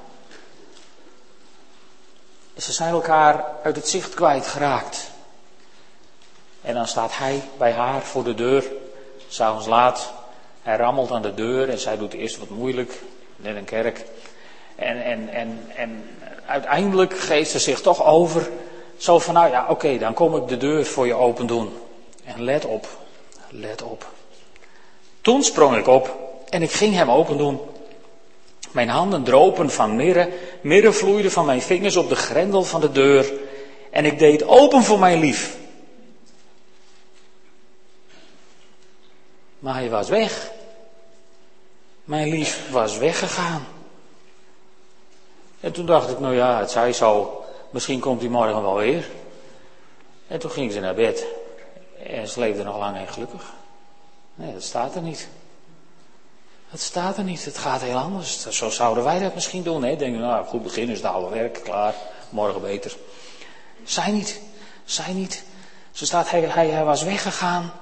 Ze 2.57 2.73
zijn 2.73 2.93
elkaar 2.93 3.45
uit 3.63 3.77
het 3.77 3.89
zicht 3.89 4.15
kwijtgeraakt. 4.15 5.11
En 6.63 6.75
dan 6.75 6.87
staat 6.87 7.19
hij 7.19 7.43
bij 7.59 7.73
haar 7.73 8.03
voor 8.03 8.25
de 8.25 8.35
deur, 8.35 8.65
s'avonds 9.29 9.67
laat. 9.67 10.13
Hij 10.63 10.77
rammelt 10.77 11.11
aan 11.11 11.23
de 11.23 11.35
deur 11.35 11.69
en 11.69 11.79
zij 11.79 11.97
doet 11.97 12.13
eerst 12.13 12.39
wat 12.39 12.49
moeilijk, 12.49 13.03
net 13.37 13.57
een 13.57 13.65
kerk. 13.65 14.05
En, 14.77 15.05
en, 15.05 15.29
en, 15.29 15.71
en 15.77 16.09
uiteindelijk 16.47 17.19
geeft 17.19 17.51
ze 17.51 17.59
zich 17.59 17.81
toch 17.81 18.05
over. 18.05 18.51
Zo 18.97 19.19
van, 19.19 19.35
nou 19.35 19.51
ja, 19.51 19.67
oké, 19.69 19.99
dan 19.99 20.15
kom 20.15 20.37
ik 20.37 20.49
de 20.49 20.57
deur 20.57 20.87
voor 20.87 21.07
je 21.07 21.15
open 21.15 21.47
doen. 21.47 21.73
En 22.25 22.43
let 22.43 22.65
op, 22.65 22.89
let 23.49 23.83
op. 23.83 24.07
Toen 25.21 25.43
sprong 25.43 25.77
ik 25.77 25.87
op 25.87 26.17
en 26.49 26.63
ik 26.63 26.73
ging 26.73 26.95
hem 26.95 27.11
open 27.11 27.39
doen. 27.39 27.61
Mijn 28.77 28.89
handen 28.89 29.23
dropen 29.23 29.71
van 29.71 29.97
mirre, 29.97 30.33
mirre 30.61 30.93
vloeide 30.93 31.31
van 31.31 31.47
mijn 31.47 31.63
vingers 31.63 31.97
op 31.97 32.09
de 32.09 32.17
grendel 32.17 32.65
van 32.65 32.81
de 32.81 32.93
deur. 32.93 33.33
En 33.91 34.05
ik 34.05 34.19
deed 34.19 34.47
open 34.47 34.83
voor 34.83 34.99
mijn 34.99 35.19
lief. 35.19 35.57
Maar 39.59 39.75
hij 39.75 39.91
was 39.91 40.09
weg. 40.09 40.51
Mijn 42.05 42.29
lief 42.29 42.71
was 42.71 42.99
weggegaan. 42.99 43.67
En 45.61 45.73
toen 45.73 45.87
dacht 45.87 46.11
ik, 46.11 46.19
nou 46.19 46.35
ja, 46.35 46.59
het 46.59 46.71
zij 46.71 46.93
zo, 46.93 47.43
misschien 47.71 48.01
komt 48.01 48.21
hij 48.21 48.31
morgen 48.31 48.63
wel 48.63 48.77
weer. 48.77 49.09
En 50.29 50.39
toen 50.39 50.51
ging 50.51 50.73
ze 50.73 50.81
naar 50.81 50.95
bed. 50.95 51.27
En 52.03 52.29
ze 52.29 52.63
nog 52.65 52.79
lang 52.79 52.97
en 52.97 53.09
gelukkig. 53.09 53.53
Nee, 54.35 54.53
dat 54.53 54.63
staat 54.63 54.95
er 54.95 55.03
niet. 55.03 55.29
Dat 56.71 56.81
staat 56.81 57.17
er 57.17 57.25
niet. 57.25 57.45
Het 57.45 57.59
gaat 57.59 57.81
heel 57.81 57.97
anders. 57.97 58.49
Zo 58.49 58.71
zouden 58.71 59.05
wij 59.05 59.19
dat 59.19 59.35
misschien 59.35 59.63
doen. 59.63 59.85
Hè? 59.85 59.97
Denken, 59.97 60.21
nou 60.21 60.47
goed 60.47 60.63
begin 60.63 60.89
is 60.89 60.97
het 60.97 61.07
oude 61.07 61.35
werk, 61.35 61.61
klaar, 61.65 61.95
morgen 62.31 62.61
beter. 62.61 62.97
Zij 63.85 64.11
niet. 64.11 64.41
Zij 64.85 65.13
niet. 65.13 65.45
Ze 65.91 66.07
staat, 66.07 66.31
hij, 66.31 66.41
hij, 66.41 66.69
hij 66.69 66.85
was 66.85 67.03
weggegaan. 67.03 67.73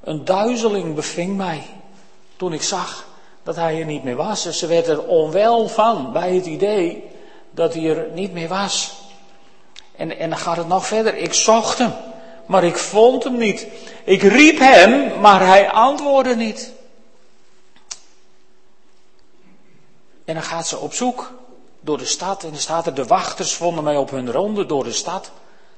Een 0.00 0.24
duizeling 0.24 0.94
beving 0.94 1.36
mij. 1.36 1.62
Toen 2.36 2.52
ik 2.52 2.62
zag 2.62 3.06
dat 3.42 3.56
hij 3.56 3.78
er 3.80 3.86
niet 3.86 4.04
meer 4.04 4.16
was. 4.16 4.46
En 4.46 4.54
ze 4.54 4.66
werd 4.66 4.86
er 4.86 5.02
onwel 5.02 5.68
van 5.68 6.12
bij 6.12 6.34
het 6.34 6.46
idee 6.46 7.04
dat 7.50 7.74
hij 7.74 7.84
er 7.84 8.06
niet 8.14 8.32
meer 8.32 8.48
was. 8.48 8.92
En, 9.96 10.18
en 10.18 10.30
dan 10.30 10.38
gaat 10.38 10.56
het 10.56 10.68
nog 10.68 10.86
verder. 10.86 11.16
Ik 11.16 11.34
zocht 11.34 11.78
hem, 11.78 11.92
maar 12.46 12.64
ik 12.64 12.76
vond 12.76 13.24
hem 13.24 13.36
niet. 13.36 13.66
Ik 14.04 14.22
riep 14.22 14.58
hem, 14.58 15.20
maar 15.20 15.46
hij 15.46 15.70
antwoordde 15.70 16.36
niet. 16.36 16.72
En 20.24 20.34
dan 20.34 20.42
gaat 20.42 20.66
ze 20.66 20.78
op 20.78 20.92
zoek 20.92 21.32
door 21.80 21.98
de 21.98 22.04
stad. 22.04 22.42
En 22.42 22.50
dan 22.50 22.58
staat 22.58 22.86
er, 22.86 22.94
de 22.94 23.04
wachters 23.04 23.54
vonden 23.54 23.84
mij 23.84 23.96
op 23.96 24.10
hun 24.10 24.32
ronde 24.32 24.66
door 24.66 24.84
de 24.84 24.92
stad. 24.92 25.30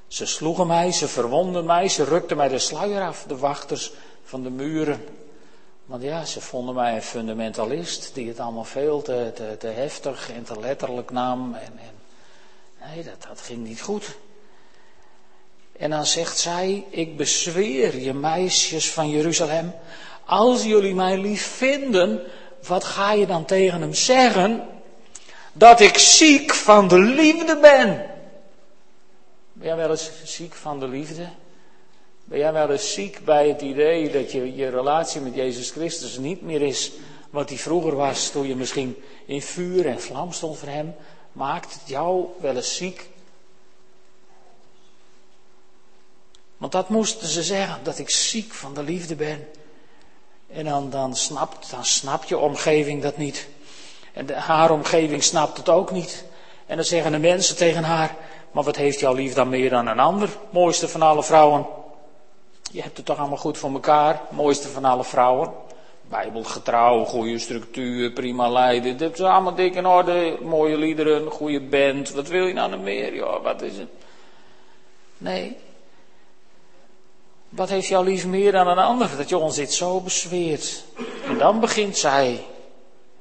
Ze 0.06 0.26
sloegen 0.26 0.66
mij, 0.66 0.92
ze 0.92 1.08
verwonden 1.08 1.64
mij, 1.64 1.88
ze 1.88 2.04
rukten 2.04 2.36
mij 2.36 2.48
de 2.48 2.58
sluier 2.58 3.02
af, 3.02 3.24
de 3.28 3.36
wachters 3.36 3.92
van 4.24 4.42
de 4.42 4.50
muren. 4.50 5.04
Want 5.84 6.02
ja, 6.02 6.24
ze 6.24 6.40
vonden 6.40 6.74
mij 6.74 6.94
een 6.94 7.02
fundamentalist 7.02 8.10
die 8.14 8.28
het 8.28 8.40
allemaal 8.40 8.64
veel 8.64 9.02
te, 9.02 9.30
te, 9.34 9.56
te 9.58 9.66
heftig 9.66 10.32
en 10.32 10.44
te 10.44 10.60
letterlijk 10.60 11.10
nam. 11.10 11.54
En, 11.54 11.78
en, 11.78 11.94
nee, 12.88 13.04
dat, 13.04 13.22
dat 13.28 13.40
ging 13.40 13.64
niet 13.64 13.80
goed. 13.80 14.16
En 15.72 15.90
dan 15.90 16.06
zegt 16.06 16.38
zij, 16.38 16.84
ik 16.90 17.16
bezweer 17.16 17.98
je 17.98 18.14
meisjes 18.14 18.90
van 18.90 19.10
Jeruzalem, 19.10 19.74
als 20.24 20.62
jullie 20.62 20.94
mij 20.94 21.18
lief 21.18 21.46
vinden, 21.46 22.20
wat 22.66 22.84
ga 22.84 23.12
je 23.12 23.26
dan 23.26 23.44
tegen 23.44 23.80
hem 23.80 23.94
zeggen? 23.94 24.68
Dat 25.52 25.80
ik 25.80 25.98
ziek 25.98 26.54
van 26.54 26.88
de 26.88 26.98
liefde 26.98 27.58
ben. 27.60 28.10
Ben 29.52 29.66
jij 29.66 29.76
wel 29.76 29.90
eens 29.90 30.10
ziek 30.24 30.54
van 30.54 30.80
de 30.80 30.88
liefde? 30.88 31.28
Ben 32.24 32.38
jij 32.38 32.52
wel 32.52 32.70
eens 32.70 32.92
ziek 32.92 33.24
bij 33.24 33.48
het 33.48 33.60
idee 33.60 34.10
dat 34.10 34.32
je, 34.32 34.54
je 34.54 34.68
relatie 34.68 35.20
met 35.20 35.34
Jezus 35.34 35.70
Christus 35.70 36.18
niet 36.18 36.42
meer 36.42 36.62
is 36.62 36.92
wat 37.30 37.48
die 37.48 37.60
vroeger 37.60 37.96
was 37.96 38.30
toen 38.30 38.46
je 38.46 38.56
misschien 38.56 38.96
in 39.26 39.42
vuur 39.42 39.86
en 39.86 40.00
vlam 40.00 40.32
stond 40.32 40.58
voor 40.58 40.68
hem? 40.68 40.94
Maakt 41.32 41.72
het 41.74 41.82
jou 41.86 42.26
wel 42.40 42.56
eens 42.56 42.76
ziek? 42.76 43.08
Want 46.56 46.72
dat 46.72 46.88
moesten 46.88 47.28
ze 47.28 47.42
zeggen, 47.42 47.84
dat 47.84 47.98
ik 47.98 48.10
ziek 48.10 48.52
van 48.52 48.74
de 48.74 48.82
liefde 48.82 49.14
ben. 49.14 49.48
En 50.52 50.64
dan, 50.64 50.90
dan, 50.90 51.16
snapt, 51.16 51.70
dan 51.70 51.84
snapt 51.84 52.28
je 52.28 52.38
omgeving 52.38 53.02
dat 53.02 53.16
niet. 53.16 53.48
En 54.12 54.30
haar 54.34 54.70
omgeving 54.70 55.22
snapt 55.22 55.56
het 55.56 55.68
ook 55.68 55.90
niet. 55.90 56.24
En 56.66 56.76
dan 56.76 56.84
zeggen 56.84 57.12
de 57.12 57.18
mensen 57.18 57.56
tegen 57.56 57.84
haar, 57.84 58.16
maar 58.50 58.64
wat 58.64 58.76
heeft 58.76 59.00
jouw 59.00 59.14
lief 59.14 59.34
dan 59.34 59.48
meer 59.48 59.70
dan 59.70 59.86
een 59.86 59.98
ander? 59.98 60.28
Mooiste 60.50 60.88
van 60.88 61.02
alle 61.02 61.22
vrouwen. 61.22 61.66
Je 62.72 62.82
hebt 62.82 62.96
het 62.96 63.06
toch 63.06 63.18
allemaal 63.18 63.36
goed 63.36 63.58
voor 63.58 63.72
elkaar. 63.72 64.20
Mooiste 64.30 64.68
van 64.68 64.84
alle 64.84 65.04
vrouwen. 65.04 65.50
Bijbelgetrouw, 66.08 67.04
goede 67.04 67.38
structuur, 67.38 68.10
prima 68.10 68.48
leiden. 68.48 68.96
Dit 68.96 69.12
is 69.12 69.20
allemaal 69.20 69.54
dik 69.54 69.74
in 69.74 69.86
orde. 69.86 70.38
Mooie 70.42 70.76
liederen, 70.76 71.30
goede 71.30 71.60
band. 71.60 72.10
Wat 72.10 72.28
wil 72.28 72.46
je 72.46 72.54
nou 72.54 72.70
nog 72.70 72.80
meer? 72.80 73.14
Ja, 73.14 73.40
wat 73.40 73.62
is 73.62 73.76
het? 73.76 73.88
Nee, 75.18 75.56
wat 77.52 77.68
heeft 77.68 77.88
jouw 77.88 78.02
lief 78.02 78.26
meer 78.26 78.52
dan 78.52 78.68
een 78.68 78.78
ander? 78.78 79.16
Dat 79.16 79.28
je 79.28 79.36
ons 79.36 79.56
zo 79.56 80.00
bezweert. 80.00 80.84
En 81.26 81.38
dan 81.38 81.60
begint 81.60 81.96
zij. 81.96 82.44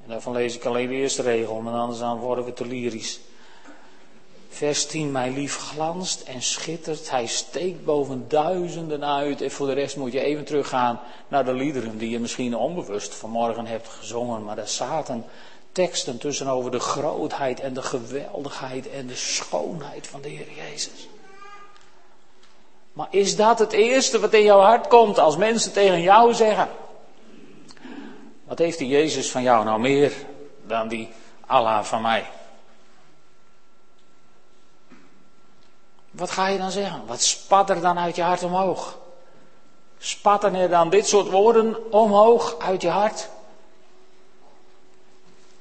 En 0.03 0.09
daarvan 0.09 0.33
lees 0.33 0.55
ik 0.55 0.65
alleen 0.65 0.87
de 0.87 0.93
eerste 0.93 1.21
regel, 1.21 1.61
maar 1.61 1.73
anders 1.73 1.99
worden 1.99 2.45
we 2.45 2.53
te 2.53 2.65
lyrisch. 2.65 3.19
Vers 4.49 4.85
10, 4.85 5.11
mijn 5.11 5.33
lief 5.33 5.55
glanst 5.55 6.21
en 6.21 6.41
schittert. 6.41 7.09
Hij 7.09 7.25
steekt 7.25 7.85
boven 7.85 8.25
duizenden 8.27 9.05
uit. 9.05 9.41
En 9.41 9.51
voor 9.51 9.67
de 9.67 9.73
rest 9.73 9.95
moet 9.95 10.11
je 10.11 10.21
even 10.21 10.45
teruggaan 10.45 10.99
naar 11.27 11.45
de 11.45 11.53
liederen 11.53 11.97
die 11.97 12.09
je 12.09 12.19
misschien 12.19 12.55
onbewust 12.55 13.15
vanmorgen 13.15 13.65
hebt 13.65 13.87
gezongen. 13.87 14.43
Maar 14.43 14.55
daar 14.55 14.67
zaten 14.67 15.25
teksten 15.71 16.17
tussen 16.17 16.47
over 16.47 16.71
de 16.71 16.79
grootheid 16.79 17.59
en 17.59 17.73
de 17.73 17.81
geweldigheid 17.81 18.89
en 18.89 19.07
de 19.07 19.15
schoonheid 19.15 20.07
van 20.07 20.21
de 20.21 20.29
Heer 20.29 20.51
Jezus. 20.55 21.07
Maar 22.93 23.07
is 23.09 23.35
dat 23.35 23.59
het 23.59 23.71
eerste 23.71 24.19
wat 24.19 24.33
in 24.33 24.43
jouw 24.43 24.59
hart 24.59 24.87
komt 24.87 25.19
als 25.19 25.37
mensen 25.37 25.73
tegen 25.73 26.01
jou 26.01 26.33
zeggen? 26.33 26.69
Wat 28.43 28.57
heeft 28.57 28.77
die 28.77 28.87
Jezus 28.87 29.31
van 29.31 29.43
jou 29.43 29.65
nou 29.65 29.79
meer 29.79 30.13
dan 30.67 30.87
die 30.87 31.09
Allah 31.45 31.83
van 31.83 32.01
mij? 32.01 32.29
Wat 36.11 36.31
ga 36.31 36.47
je 36.47 36.57
dan 36.57 36.71
zeggen? 36.71 37.05
Wat 37.05 37.21
spat 37.21 37.69
er 37.69 37.81
dan 37.81 37.99
uit 37.99 38.15
je 38.15 38.21
hart 38.21 38.43
omhoog? 38.43 38.97
Spatten 39.97 40.55
er 40.55 40.69
dan 40.69 40.89
dit 40.89 41.07
soort 41.07 41.29
woorden 41.29 41.91
omhoog 41.91 42.59
uit 42.59 42.81
je 42.81 42.89
hart? 42.89 43.29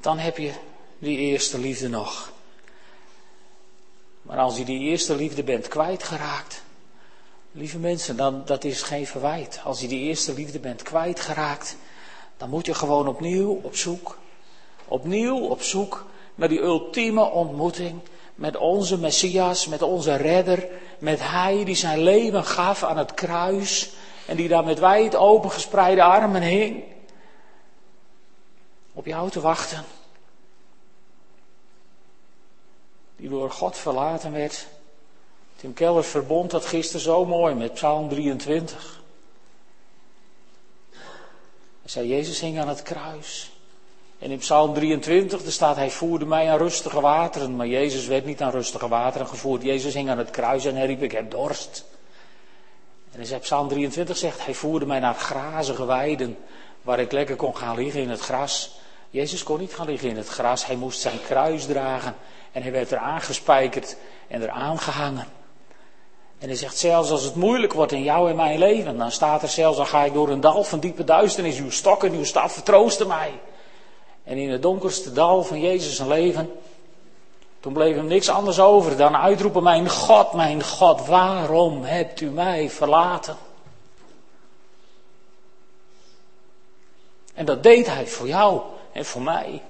Dan 0.00 0.18
heb 0.18 0.38
je 0.38 0.52
die 0.98 1.18
eerste 1.18 1.58
liefde 1.58 1.88
nog. 1.88 2.32
Maar 4.22 4.38
als 4.38 4.56
je 4.56 4.64
die 4.64 4.80
eerste 4.80 5.14
liefde 5.14 5.42
bent 5.42 5.68
kwijtgeraakt, 5.68 6.62
lieve 7.52 7.78
mensen, 7.78 8.16
dan 8.16 8.42
dat 8.44 8.64
is 8.64 8.82
geen 8.82 9.06
verwijt. 9.06 9.60
Als 9.64 9.80
je 9.80 9.88
die 9.88 10.00
eerste 10.00 10.34
liefde 10.34 10.58
bent 10.58 10.82
kwijtgeraakt, 10.82 11.76
dan 12.36 12.50
moet 12.50 12.66
je 12.66 12.74
gewoon 12.74 13.08
opnieuw 13.08 13.60
op 13.62 13.76
zoek, 13.76 14.18
opnieuw 14.84 15.38
op 15.38 15.62
zoek 15.62 16.06
naar 16.34 16.48
die 16.48 16.60
ultieme 16.60 17.30
ontmoeting 17.30 18.00
met 18.34 18.56
onze 18.56 18.98
Messias, 18.98 19.66
met 19.66 19.82
onze 19.82 20.16
redder, 20.16 20.68
met 20.98 21.20
Hij 21.20 21.64
die 21.64 21.74
zijn 21.74 22.02
leven 22.02 22.44
gaf 22.44 22.82
aan 22.82 22.98
het 22.98 23.14
kruis 23.14 23.90
en 24.26 24.36
die 24.36 24.48
daar 24.48 24.64
met 24.64 24.78
wijd 24.78 25.16
opengespreide 25.16 26.02
armen 26.02 26.42
hing. 26.42 26.84
Op 28.92 29.06
jou 29.06 29.30
te 29.30 29.40
wachten. 29.40 29.84
Die 33.16 33.28
door 33.28 33.50
God 33.50 33.76
verlaten 33.76 34.32
werd. 34.32 34.66
Tim 35.60 35.74
Keller 35.74 36.04
verbond 36.04 36.50
dat 36.50 36.66
gisteren 36.66 37.00
zo 37.00 37.24
mooi 37.24 37.54
met 37.54 37.72
Psalm 37.72 38.08
23. 38.08 39.00
Hij 41.80 41.90
zei, 41.90 42.08
Jezus 42.08 42.40
hing 42.40 42.60
aan 42.60 42.68
het 42.68 42.82
kruis. 42.82 43.50
En 44.18 44.30
in 44.30 44.38
Psalm 44.38 44.74
23, 44.74 45.44
er 45.44 45.52
staat, 45.52 45.76
hij 45.76 45.90
voerde 45.90 46.26
mij 46.26 46.50
aan 46.50 46.58
rustige 46.58 47.00
wateren. 47.00 47.56
Maar 47.56 47.66
Jezus 47.66 48.06
werd 48.06 48.24
niet 48.24 48.42
aan 48.42 48.50
rustige 48.50 48.88
wateren 48.88 49.26
gevoerd. 49.26 49.62
Jezus 49.62 49.94
hing 49.94 50.10
aan 50.10 50.18
het 50.18 50.30
kruis 50.30 50.64
en 50.64 50.76
hij 50.76 50.86
riep, 50.86 51.02
ik 51.02 51.12
heb 51.12 51.30
dorst. 51.30 51.84
En 53.12 53.20
in 53.20 53.38
Psalm 53.38 53.68
23 53.68 54.16
zegt, 54.16 54.44
hij 54.44 54.54
voerde 54.54 54.86
mij 54.86 55.00
naar 55.00 55.14
grazige 55.14 55.84
weiden, 55.84 56.38
waar 56.82 57.00
ik 57.00 57.12
lekker 57.12 57.36
kon 57.36 57.56
gaan 57.56 57.76
liggen 57.76 58.00
in 58.00 58.10
het 58.10 58.20
gras. 58.20 58.78
Jezus 59.10 59.42
kon 59.42 59.58
niet 59.58 59.74
gaan 59.74 59.86
liggen 59.86 60.08
in 60.08 60.16
het 60.16 60.28
gras, 60.28 60.66
hij 60.66 60.76
moest 60.76 61.00
zijn 61.00 61.22
kruis 61.22 61.66
dragen. 61.66 62.14
En 62.52 62.62
hij 62.62 62.72
werd 62.72 62.90
er 62.90 62.98
aangespijkerd 62.98 63.96
en 64.28 64.42
er 64.42 64.50
aangehangen. 64.50 65.38
En 66.40 66.48
hij 66.48 66.56
zegt, 66.56 66.78
zelfs 66.78 67.10
als 67.10 67.22
het 67.22 67.34
moeilijk 67.34 67.72
wordt 67.72 67.92
in 67.92 68.02
jou 68.02 68.30
en 68.30 68.36
mijn 68.36 68.58
leven, 68.58 68.98
dan 68.98 69.10
staat 69.10 69.42
er 69.42 69.48
zelfs, 69.48 69.76
dan 69.76 69.86
ga 69.86 70.04
ik 70.04 70.12
door 70.12 70.28
een 70.28 70.40
dal 70.40 70.64
van 70.64 70.80
diepe 70.80 71.04
duisternis, 71.04 71.58
uw 71.58 71.70
stok 71.70 72.04
en 72.04 72.12
uw 72.12 72.24
staf 72.24 72.52
vertroosten 72.52 73.06
mij. 73.06 73.32
En 74.24 74.36
in 74.36 74.50
het 74.50 74.62
donkerste 74.62 75.12
dal 75.12 75.42
van 75.42 75.60
Jezus' 75.60 75.98
leven, 75.98 76.50
toen 77.60 77.72
bleef 77.72 77.96
hem 77.96 78.06
niks 78.06 78.28
anders 78.28 78.60
over 78.60 78.96
dan 78.96 79.16
uitroepen, 79.16 79.62
mijn 79.62 79.88
God, 79.88 80.32
mijn 80.32 80.64
God, 80.64 81.06
waarom 81.06 81.82
hebt 81.82 82.20
u 82.20 82.30
mij 82.30 82.70
verlaten? 82.70 83.36
En 87.34 87.44
dat 87.44 87.62
deed 87.62 87.86
hij 87.86 88.06
voor 88.06 88.26
jou 88.26 88.60
en 88.92 89.04
voor 89.04 89.22
mij. 89.22 89.62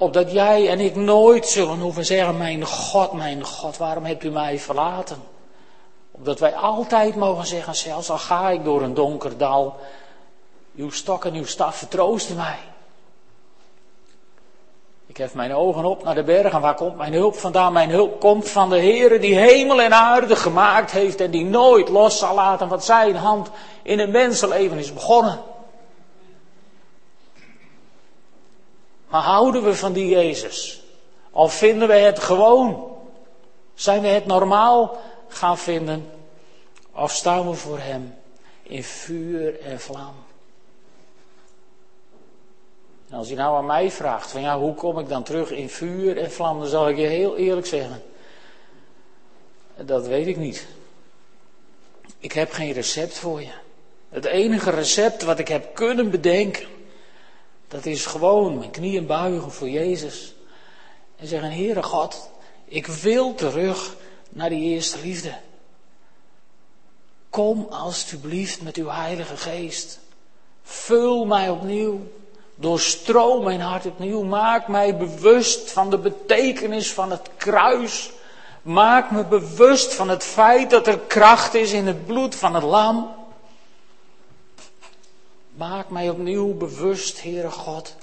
Opdat 0.00 0.32
jij 0.32 0.68
en 0.68 0.80
ik 0.80 0.96
nooit 0.96 1.46
zullen 1.46 1.80
hoeven 1.80 2.04
zeggen, 2.04 2.36
mijn 2.36 2.66
God, 2.66 3.12
mijn 3.12 3.44
God, 3.44 3.76
waarom 3.76 4.04
hebt 4.04 4.24
u 4.24 4.30
mij 4.30 4.58
verlaten? 4.58 5.22
Opdat 6.10 6.38
wij 6.38 6.54
altijd 6.54 7.16
mogen 7.16 7.46
zeggen, 7.46 7.74
zelfs 7.74 8.10
al 8.10 8.18
ga 8.18 8.50
ik 8.50 8.64
door 8.64 8.82
een 8.82 8.94
donker 8.94 9.38
dal, 9.38 9.76
uw 10.76 10.90
stok 10.90 11.24
en 11.24 11.34
uw 11.34 11.44
staf 11.44 11.76
vertroosten 11.76 12.36
mij. 12.36 12.58
Ik 15.06 15.16
hef 15.16 15.34
mijn 15.34 15.54
ogen 15.54 15.84
op 15.84 16.04
naar 16.04 16.14
de 16.14 16.22
bergen. 16.24 16.60
Waar 16.60 16.74
komt 16.74 16.96
mijn 16.96 17.12
hulp 17.12 17.34
vandaan? 17.34 17.72
Mijn 17.72 17.90
hulp 17.90 18.20
komt 18.20 18.48
van 18.48 18.70
de 18.70 18.78
Heere 18.78 19.18
die 19.18 19.38
hemel 19.38 19.80
en 19.80 19.92
aarde 19.92 20.36
gemaakt 20.36 20.90
heeft 20.90 21.20
en 21.20 21.30
die 21.30 21.44
nooit 21.44 21.88
los 21.88 22.18
zal 22.18 22.34
laten 22.34 22.68
wat 22.68 22.84
zijn 22.84 23.16
hand 23.16 23.50
in 23.82 23.98
een 23.98 24.10
mensenleven 24.10 24.78
is 24.78 24.92
begonnen. 24.92 25.40
Maar 29.10 29.22
houden 29.22 29.62
we 29.62 29.74
van 29.74 29.92
die 29.92 30.08
Jezus? 30.08 30.82
Of 31.30 31.54
vinden 31.54 31.88
we 31.88 31.94
het 31.94 32.18
gewoon? 32.18 32.96
Zijn 33.74 34.02
we 34.02 34.08
het 34.08 34.26
normaal 34.26 34.98
gaan 35.28 35.58
vinden? 35.58 36.10
Of 36.92 37.12
staan 37.12 37.48
we 37.48 37.54
voor 37.54 37.78
Hem 37.78 38.14
in 38.62 38.84
vuur 38.84 39.60
en 39.60 39.80
vlam? 39.80 40.14
En 43.08 43.16
als 43.16 43.28
je 43.28 43.34
nou 43.34 43.56
aan 43.56 43.66
mij 43.66 43.90
vraagt, 43.90 44.30
van 44.30 44.40
ja, 44.40 44.58
hoe 44.58 44.74
kom 44.74 44.98
ik 44.98 45.08
dan 45.08 45.22
terug 45.22 45.50
in 45.50 45.68
vuur 45.68 46.18
en 46.18 46.32
vlam, 46.32 46.58
dan 46.58 46.68
zal 46.68 46.88
ik 46.88 46.96
je 46.96 47.06
heel 47.06 47.36
eerlijk 47.36 47.66
zeggen. 47.66 48.02
Dat 49.76 50.06
weet 50.06 50.26
ik 50.26 50.36
niet. 50.36 50.66
Ik 52.18 52.32
heb 52.32 52.52
geen 52.52 52.72
recept 52.72 53.18
voor 53.18 53.40
je. 53.40 53.52
Het 54.08 54.24
enige 54.24 54.70
recept 54.70 55.22
wat 55.22 55.38
ik 55.38 55.48
heb 55.48 55.74
kunnen 55.74 56.10
bedenken, 56.10 56.66
dat 57.70 57.86
is 57.86 58.06
gewoon 58.06 58.58
mijn 58.58 58.70
knieën 58.70 59.06
buigen 59.06 59.52
voor 59.52 59.68
Jezus. 59.68 60.34
En 61.16 61.26
zeggen, 61.26 61.50
Heere 61.50 61.82
God, 61.82 62.30
ik 62.64 62.86
wil 62.86 63.34
terug 63.34 63.96
naar 64.28 64.48
die 64.48 64.62
eerste 64.62 64.98
liefde. 65.02 65.34
Kom 67.30 67.66
alstublieft 67.70 68.62
met 68.62 68.76
uw 68.76 68.88
Heilige 68.88 69.36
Geest. 69.36 69.98
Vul 70.62 71.24
mij 71.24 71.50
opnieuw. 71.50 72.00
Doorstroom 72.54 73.44
mijn 73.44 73.60
hart 73.60 73.86
opnieuw. 73.86 74.22
Maak 74.22 74.68
mij 74.68 74.96
bewust 74.96 75.70
van 75.70 75.90
de 75.90 75.98
betekenis 75.98 76.92
van 76.92 77.10
het 77.10 77.30
kruis. 77.36 78.10
Maak 78.62 79.10
me 79.10 79.24
bewust 79.24 79.94
van 79.94 80.08
het 80.08 80.24
feit 80.24 80.70
dat 80.70 80.86
er 80.86 80.98
kracht 80.98 81.54
is 81.54 81.72
in 81.72 81.86
het 81.86 82.06
bloed 82.06 82.34
van 82.34 82.54
het 82.54 82.64
lam. 82.64 83.14
Maak 85.60 85.88
mij 85.88 86.10
opnieuw 86.10 86.54
bewust, 86.54 87.22
Heere 87.22 87.50
God. 87.50 87.94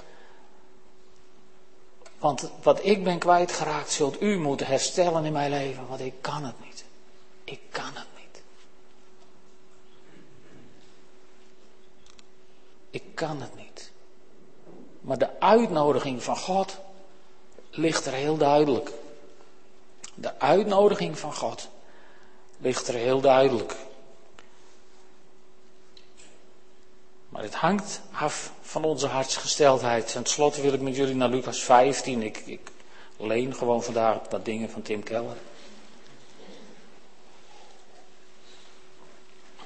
Want 2.18 2.50
wat 2.62 2.84
ik 2.84 3.04
ben 3.04 3.18
kwijtgeraakt, 3.18 3.90
zult 3.90 4.22
u 4.22 4.38
moeten 4.38 4.66
herstellen 4.66 5.24
in 5.24 5.32
mijn 5.32 5.50
leven. 5.50 5.86
Want 5.86 6.00
ik 6.00 6.14
kan 6.20 6.44
het 6.44 6.54
niet. 6.64 6.84
Ik 7.44 7.60
kan 7.70 7.94
het 7.94 8.06
niet. 8.16 8.42
Ik 12.90 13.14
kan 13.14 13.40
het 13.40 13.56
niet. 13.56 13.90
Maar 15.00 15.18
de 15.18 15.40
uitnodiging 15.40 16.22
van 16.22 16.36
God 16.36 16.78
ligt 17.70 18.06
er 18.06 18.12
heel 18.12 18.36
duidelijk. 18.36 18.92
De 20.14 20.40
uitnodiging 20.40 21.18
van 21.18 21.34
God 21.34 21.68
ligt 22.58 22.88
er 22.88 22.94
heel 22.94 23.20
duidelijk. 23.20 23.76
Maar 27.38 27.46
het 27.46 27.56
hangt 27.56 28.00
af 28.12 28.52
van 28.60 28.84
onze 28.84 29.06
hartsgesteldheid. 29.06 30.04
En 30.04 30.22
tenslotte 30.22 30.60
wil 30.60 30.72
ik 30.72 30.80
met 30.80 30.96
jullie 30.96 31.14
naar 31.14 31.28
Lucas 31.28 31.62
15. 31.62 32.22
Ik, 32.22 32.42
ik 32.46 32.70
leen 33.16 33.54
gewoon 33.54 33.82
vandaag 33.82 34.16
wat 34.30 34.44
dingen 34.44 34.70
van 34.70 34.82
Tim 34.82 35.02
Keller. 35.02 35.36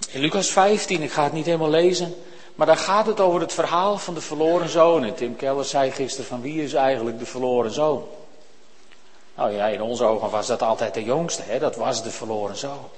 In 0.09 0.21
Lucas 0.21 0.49
15, 0.49 1.03
ik 1.03 1.13
ga 1.13 1.25
het 1.25 1.33
niet 1.33 1.47
helemaal 1.47 1.71
lezen. 1.71 2.15
Maar 2.55 2.67
daar 2.67 2.77
gaat 2.77 3.07
het 3.07 3.21
over 3.21 3.41
het 3.41 3.53
verhaal 3.53 3.99
van 3.99 4.15
de 4.15 4.21
verloren 4.21 4.69
zoon. 4.69 5.05
En 5.05 5.15
Tim 5.15 5.37
Keller 5.37 5.65
zei 5.65 5.91
gisteren 5.91 6.27
van 6.27 6.41
wie 6.41 6.63
is 6.63 6.75
eigenlijk 6.75 7.19
de 7.19 7.27
verloren 7.27 7.73
zoon? 7.73 8.05
Nou 9.35 9.53
ja, 9.53 9.67
in 9.67 9.83
onze 9.83 10.05
ogen 10.05 10.31
was 10.31 10.47
dat 10.47 10.63
altijd 10.63 10.95
de 10.95 11.05
jongste, 11.05 11.43
hè? 11.43 11.59
dat 11.59 11.77
was 11.77 12.03
de 12.03 12.11
verloren 12.11 12.57
zoon. 12.57 12.89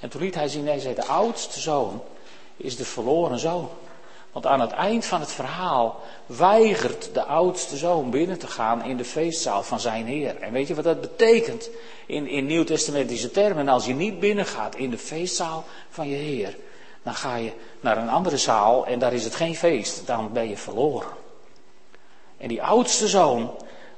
En 0.00 0.08
toen 0.08 0.20
liet 0.20 0.34
hij 0.34 0.48
zien, 0.48 0.64
nee, 0.64 0.80
zei 0.80 0.94
de 0.94 1.06
oudste 1.06 1.60
zoon 1.60 2.02
is 2.56 2.76
de 2.76 2.84
verloren 2.84 3.38
zoon. 3.38 3.68
Want 4.32 4.46
aan 4.46 4.60
het 4.60 4.70
eind 4.70 5.04
van 5.04 5.20
het 5.20 5.32
verhaal 5.32 6.00
weigert 6.26 7.14
de 7.14 7.24
oudste 7.24 7.76
zoon 7.76 8.10
binnen 8.10 8.38
te 8.38 8.46
gaan 8.46 8.84
in 8.84 8.96
de 8.96 9.04
feestzaal 9.04 9.62
van 9.62 9.80
zijn 9.80 10.06
Heer. 10.06 10.36
En 10.36 10.52
weet 10.52 10.68
je 10.68 10.74
wat 10.74 10.84
dat 10.84 11.00
betekent 11.00 11.70
in, 12.06 12.26
in 12.26 12.46
Nieuw-testamentische 12.46 13.30
termen? 13.30 13.68
Als 13.68 13.86
je 13.86 13.94
niet 13.94 14.20
binnengaat 14.20 14.76
in 14.76 14.90
de 14.90 14.98
feestzaal 14.98 15.64
van 15.90 16.08
je 16.08 16.16
Heer, 16.16 16.56
dan 17.02 17.14
ga 17.14 17.36
je 17.36 17.52
naar 17.80 17.98
een 17.98 18.08
andere 18.08 18.36
zaal 18.36 18.86
en 18.86 18.98
daar 18.98 19.12
is 19.12 19.24
het 19.24 19.34
geen 19.34 19.56
feest. 19.56 20.06
Dan 20.06 20.32
ben 20.32 20.48
je 20.48 20.56
verloren. 20.56 21.10
En 22.38 22.48
die 22.48 22.62
oudste 22.62 23.08
zoon 23.08 23.50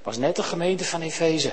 was 0.02 0.16
net 0.16 0.36
de 0.36 0.42
gemeente 0.42 0.84
van 0.84 1.00
Efeze. 1.00 1.52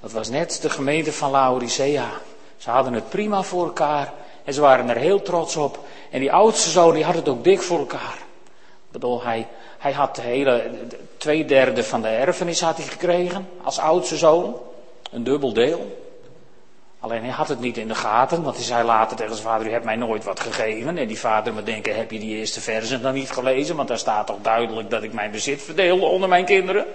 Dat 0.00 0.12
was 0.12 0.28
net 0.28 0.58
de 0.62 0.70
gemeente 0.70 1.12
van 1.12 1.30
Laodicea. 1.30 2.10
Ze 2.56 2.70
hadden 2.70 2.92
het 2.92 3.08
prima 3.08 3.42
voor 3.42 3.64
elkaar 3.64 4.12
en 4.44 4.54
ze 4.54 4.60
waren 4.60 4.88
er 4.88 4.96
heel 4.96 5.22
trots 5.22 5.56
op. 5.56 5.78
En 6.10 6.20
die 6.20 6.32
oudste 6.32 6.70
zoon 6.70 6.94
die 6.94 7.04
had 7.04 7.14
het 7.14 7.28
ook 7.28 7.44
dik 7.44 7.62
voor 7.62 7.78
elkaar. 7.78 8.18
Ik 8.86 8.90
bedoel, 8.90 9.22
hij, 9.22 9.46
hij 9.78 9.92
had 9.92 10.16
de 10.16 10.22
hele, 10.22 10.70
twee 11.16 11.44
derde 11.44 11.84
van 11.84 12.02
de 12.02 12.08
erfenis 12.08 12.60
had 12.60 12.76
hij 12.76 12.86
gekregen 12.86 13.48
als 13.62 13.78
oudste 13.78 14.16
zoon. 14.16 14.56
Een 15.10 15.24
dubbel 15.24 15.52
deel. 15.52 16.02
Alleen 17.00 17.22
hij 17.22 17.32
had 17.32 17.48
het 17.48 17.60
niet 17.60 17.76
in 17.76 17.88
de 17.88 17.94
gaten, 17.94 18.42
want 18.42 18.56
hij 18.56 18.64
zei 18.64 18.84
later 18.84 19.16
tegen 19.16 19.34
zijn 19.34 19.46
vader, 19.46 19.66
u 19.66 19.70
hebt 19.70 19.84
mij 19.84 19.96
nooit 19.96 20.24
wat 20.24 20.40
gegeven. 20.40 20.98
En 20.98 21.06
die 21.06 21.18
vader 21.18 21.52
moet 21.52 21.66
denken, 21.66 21.96
heb 21.96 22.10
je 22.10 22.18
die 22.18 22.36
eerste 22.36 22.60
versen 22.60 23.02
dan 23.02 23.14
niet 23.14 23.30
gelezen? 23.30 23.76
Want 23.76 23.88
daar 23.88 23.98
staat 23.98 24.26
toch 24.26 24.40
duidelijk 24.42 24.90
dat 24.90 25.02
ik 25.02 25.12
mijn 25.12 25.30
bezit 25.30 25.62
verdeelde 25.62 26.06
onder 26.06 26.28
mijn 26.28 26.44
kinderen. 26.44 26.86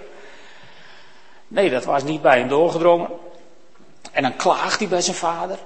Nee, 1.48 1.70
dat 1.70 1.84
was 1.84 2.02
niet 2.02 2.22
bij 2.22 2.38
hem 2.38 2.48
doorgedrongen. 2.48 3.08
En 4.12 4.22
dan 4.22 4.36
klaagt 4.36 4.78
hij 4.78 4.88
bij 4.88 5.00
zijn 5.00 5.16
vader. 5.16 5.58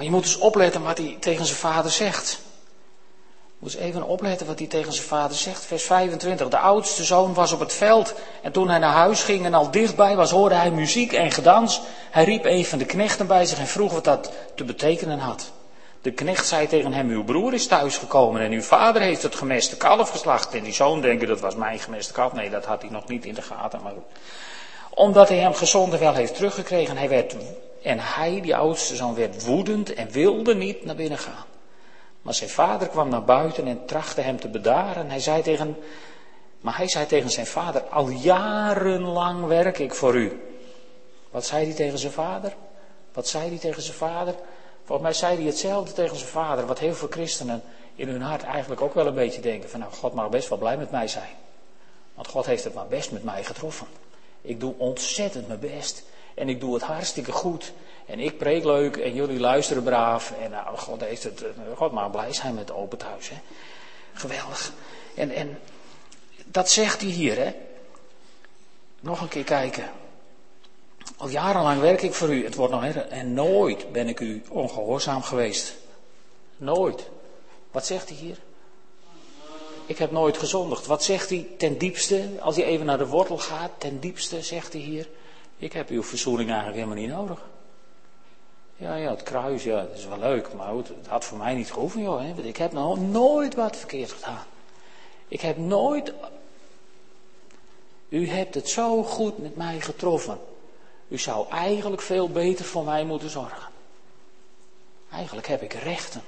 Maar 0.00 0.08
je 0.08 0.14
moet 0.14 0.24
dus 0.24 0.38
opletten 0.38 0.82
wat 0.82 0.98
hij 0.98 1.16
tegen 1.20 1.44
zijn 1.44 1.58
vader 1.58 1.90
zegt. 1.90 2.40
Moet 3.58 3.74
eens 3.74 3.82
even 3.82 4.02
opletten 4.02 4.46
wat 4.46 4.58
hij 4.58 4.68
tegen 4.68 4.92
zijn 4.92 5.06
vader 5.06 5.36
zegt. 5.36 5.64
Vers 5.64 5.82
25. 5.82 6.48
De 6.48 6.58
oudste 6.58 7.04
zoon 7.04 7.34
was 7.34 7.52
op 7.52 7.60
het 7.60 7.72
veld. 7.72 8.14
En 8.42 8.52
toen 8.52 8.68
hij 8.68 8.78
naar 8.78 8.92
huis 8.92 9.22
ging 9.22 9.44
en 9.44 9.54
al 9.54 9.70
dichtbij 9.70 10.16
was, 10.16 10.30
hoorde 10.30 10.54
hij 10.54 10.70
muziek 10.70 11.12
en 11.12 11.30
gedans. 11.30 11.80
Hij 12.10 12.24
riep 12.24 12.44
een 12.44 12.64
van 12.64 12.78
de 12.78 12.84
knechten 12.84 13.26
bij 13.26 13.44
zich 13.44 13.58
en 13.58 13.66
vroeg 13.66 13.92
wat 13.92 14.04
dat 14.04 14.32
te 14.54 14.64
betekenen 14.64 15.18
had. 15.18 15.50
De 16.02 16.12
knecht 16.12 16.46
zei 16.46 16.66
tegen 16.66 16.92
hem, 16.92 17.10
uw 17.10 17.24
broer 17.24 17.54
is 17.54 17.66
thuisgekomen 17.66 18.40
en 18.40 18.52
uw 18.52 18.62
vader 18.62 19.02
heeft 19.02 19.22
het 19.22 19.34
gemeste 19.34 19.76
kalf 19.76 20.10
geslacht. 20.10 20.54
En 20.54 20.62
die 20.62 20.72
zoon 20.72 21.00
denkt, 21.00 21.26
dat 21.26 21.40
was 21.40 21.54
mijn 21.54 21.78
gemeste 21.78 22.12
kalf. 22.12 22.32
Nee, 22.32 22.50
dat 22.50 22.64
had 22.64 22.82
hij 22.82 22.90
nog 22.90 23.08
niet 23.08 23.24
in 23.24 23.34
de 23.34 23.42
gaten. 23.42 23.82
Maar 23.82 23.92
Omdat 24.90 25.28
hij 25.28 25.38
hem 25.38 25.54
gezond 25.54 25.98
wel 25.98 26.14
heeft 26.14 26.34
teruggekregen. 26.34 26.96
Hij 26.96 27.08
werd, 27.08 27.34
en 27.82 27.98
hij, 27.98 28.40
die 28.40 28.56
oudste 28.56 28.96
zoon, 28.96 29.14
werd 29.14 29.44
woedend 29.44 29.94
en 29.94 30.10
wilde 30.10 30.54
niet 30.54 30.84
naar 30.84 30.94
binnen 30.94 31.18
gaan. 31.18 31.44
Maar 32.22 32.34
zijn 32.34 32.50
vader 32.50 32.88
kwam 32.88 33.08
naar 33.08 33.24
buiten 33.24 33.66
en 33.66 33.84
trachtte 33.86 34.20
hem 34.20 34.40
te 34.40 34.48
bedaren. 34.48 35.10
Hij 35.10 35.20
zei 35.20 35.42
tegen, 35.42 35.76
maar 36.60 36.76
hij 36.76 36.88
zei 36.88 37.06
tegen 37.06 37.30
zijn 37.30 37.46
vader, 37.46 37.82
al 37.82 38.08
jarenlang 38.08 39.46
werk 39.46 39.78
ik 39.78 39.94
voor 39.94 40.14
u. 40.14 40.40
Wat 41.30 41.46
zei 41.46 41.64
hij 41.64 41.74
tegen 41.74 41.98
zijn 41.98 42.12
vader? 42.12 42.52
Wat 43.12 43.28
zei 43.28 43.48
hij 43.48 43.58
tegen 43.58 43.82
zijn 43.82 43.96
vader? 43.96 44.34
Volgens 44.84 45.08
mij 45.08 45.12
zei 45.12 45.36
hij 45.36 45.46
hetzelfde 45.46 45.92
tegen 45.92 46.16
zijn 46.16 46.30
vader, 46.30 46.66
wat 46.66 46.78
heel 46.78 46.94
veel 46.94 47.08
christenen 47.10 47.62
in 47.94 48.08
hun 48.08 48.22
hart 48.22 48.42
eigenlijk 48.42 48.80
ook 48.80 48.94
wel 48.94 49.06
een 49.06 49.14
beetje 49.14 49.40
denken. 49.40 49.70
Van 49.70 49.80
nou, 49.80 49.92
God 49.92 50.14
mag 50.14 50.28
best 50.28 50.48
wel 50.48 50.58
blij 50.58 50.76
met 50.76 50.90
mij 50.90 51.08
zijn. 51.08 51.34
Want 52.14 52.28
God 52.28 52.46
heeft 52.46 52.64
het 52.64 52.74
maar 52.74 52.86
best 52.86 53.12
met 53.12 53.24
mij 53.24 53.44
getroffen. 53.44 53.86
Ik 54.42 54.60
doe 54.60 54.74
ontzettend 54.76 55.46
mijn 55.46 55.60
best. 55.60 56.02
En 56.34 56.48
ik 56.48 56.60
doe 56.60 56.74
het 56.74 56.82
hartstikke 56.82 57.32
goed. 57.32 57.72
En 58.06 58.20
ik 58.20 58.38
preek 58.38 58.64
leuk 58.64 58.96
en 58.96 59.14
jullie 59.14 59.40
luisteren 59.40 59.82
braaf. 59.82 60.32
En 60.42 60.50
nou, 60.50 60.76
God 60.76 61.00
heeft 61.00 61.22
het, 61.22 61.42
eh, 61.42 61.50
God 61.76 61.92
maar 61.92 62.10
blij 62.10 62.32
zijn 62.32 62.54
met 62.54 62.72
open 62.72 62.98
thuis. 62.98 63.28
Hè? 63.28 63.36
Geweldig. 64.12 64.72
En, 65.14 65.30
en 65.30 65.58
dat 66.44 66.70
zegt 66.70 67.00
hij 67.00 67.10
hier, 67.10 67.36
hè. 67.36 67.54
Nog 69.00 69.20
een 69.20 69.28
keer 69.28 69.44
kijken. 69.44 69.90
Al 71.16 71.28
jarenlang 71.28 71.80
werk 71.80 72.02
ik 72.02 72.14
voor 72.14 72.34
u. 72.34 72.44
Het 72.44 72.54
wordt 72.54 72.72
nog 72.72 72.84
erger. 72.84 73.08
En 73.08 73.34
nooit 73.34 73.92
ben 73.92 74.08
ik 74.08 74.20
u 74.20 74.42
ongehoorzaam 74.48 75.22
geweest. 75.22 75.74
Nooit. 76.56 77.08
Wat 77.70 77.86
zegt 77.86 78.08
hij 78.08 78.18
hier? 78.18 78.38
Ik 79.86 79.98
heb 79.98 80.10
nooit 80.10 80.38
gezondigd. 80.38 80.86
Wat 80.86 81.04
zegt 81.04 81.28
hij 81.28 81.46
ten 81.58 81.78
diepste? 81.78 82.28
Als 82.40 82.56
hij 82.56 82.64
even 82.64 82.86
naar 82.86 82.98
de 82.98 83.06
wortel 83.06 83.38
gaat, 83.38 83.70
ten 83.78 84.00
diepste 84.00 84.42
zegt 84.42 84.72
hij 84.72 84.82
hier. 84.82 85.08
Ik 85.60 85.72
heb 85.72 85.88
uw 85.88 86.02
verzoening 86.02 86.48
eigenlijk 86.48 86.78
helemaal 86.78 87.02
niet 87.02 87.10
nodig. 87.10 87.42
Ja, 88.76 88.94
ja, 88.94 89.10
het 89.10 89.22
kruis, 89.22 89.64
ja, 89.64 89.82
dat 89.82 89.96
is 89.96 90.06
wel 90.06 90.18
leuk, 90.18 90.52
maar 90.54 90.74
het 90.74 90.90
had 91.06 91.24
voor 91.24 91.38
mij 91.38 91.54
niet 91.54 91.72
gehoeven, 91.72 92.02
joh. 92.02 92.20
Hè? 92.20 92.42
Ik 92.42 92.56
heb 92.56 92.72
nog 92.72 93.00
nooit 93.00 93.54
wat 93.54 93.76
verkeerd 93.76 94.12
gedaan. 94.12 94.44
Ik 95.28 95.40
heb 95.40 95.56
nooit. 95.56 96.12
U 98.08 98.28
hebt 98.28 98.54
het 98.54 98.68
zo 98.68 99.02
goed 99.02 99.38
met 99.38 99.56
mij 99.56 99.80
getroffen. 99.80 100.38
U 101.08 101.18
zou 101.18 101.48
eigenlijk 101.48 102.02
veel 102.02 102.28
beter 102.28 102.64
voor 102.64 102.84
mij 102.84 103.04
moeten 103.04 103.30
zorgen. 103.30 103.72
Eigenlijk 105.12 105.46
heb 105.46 105.62
ik 105.62 105.72
rechten. 105.72 106.22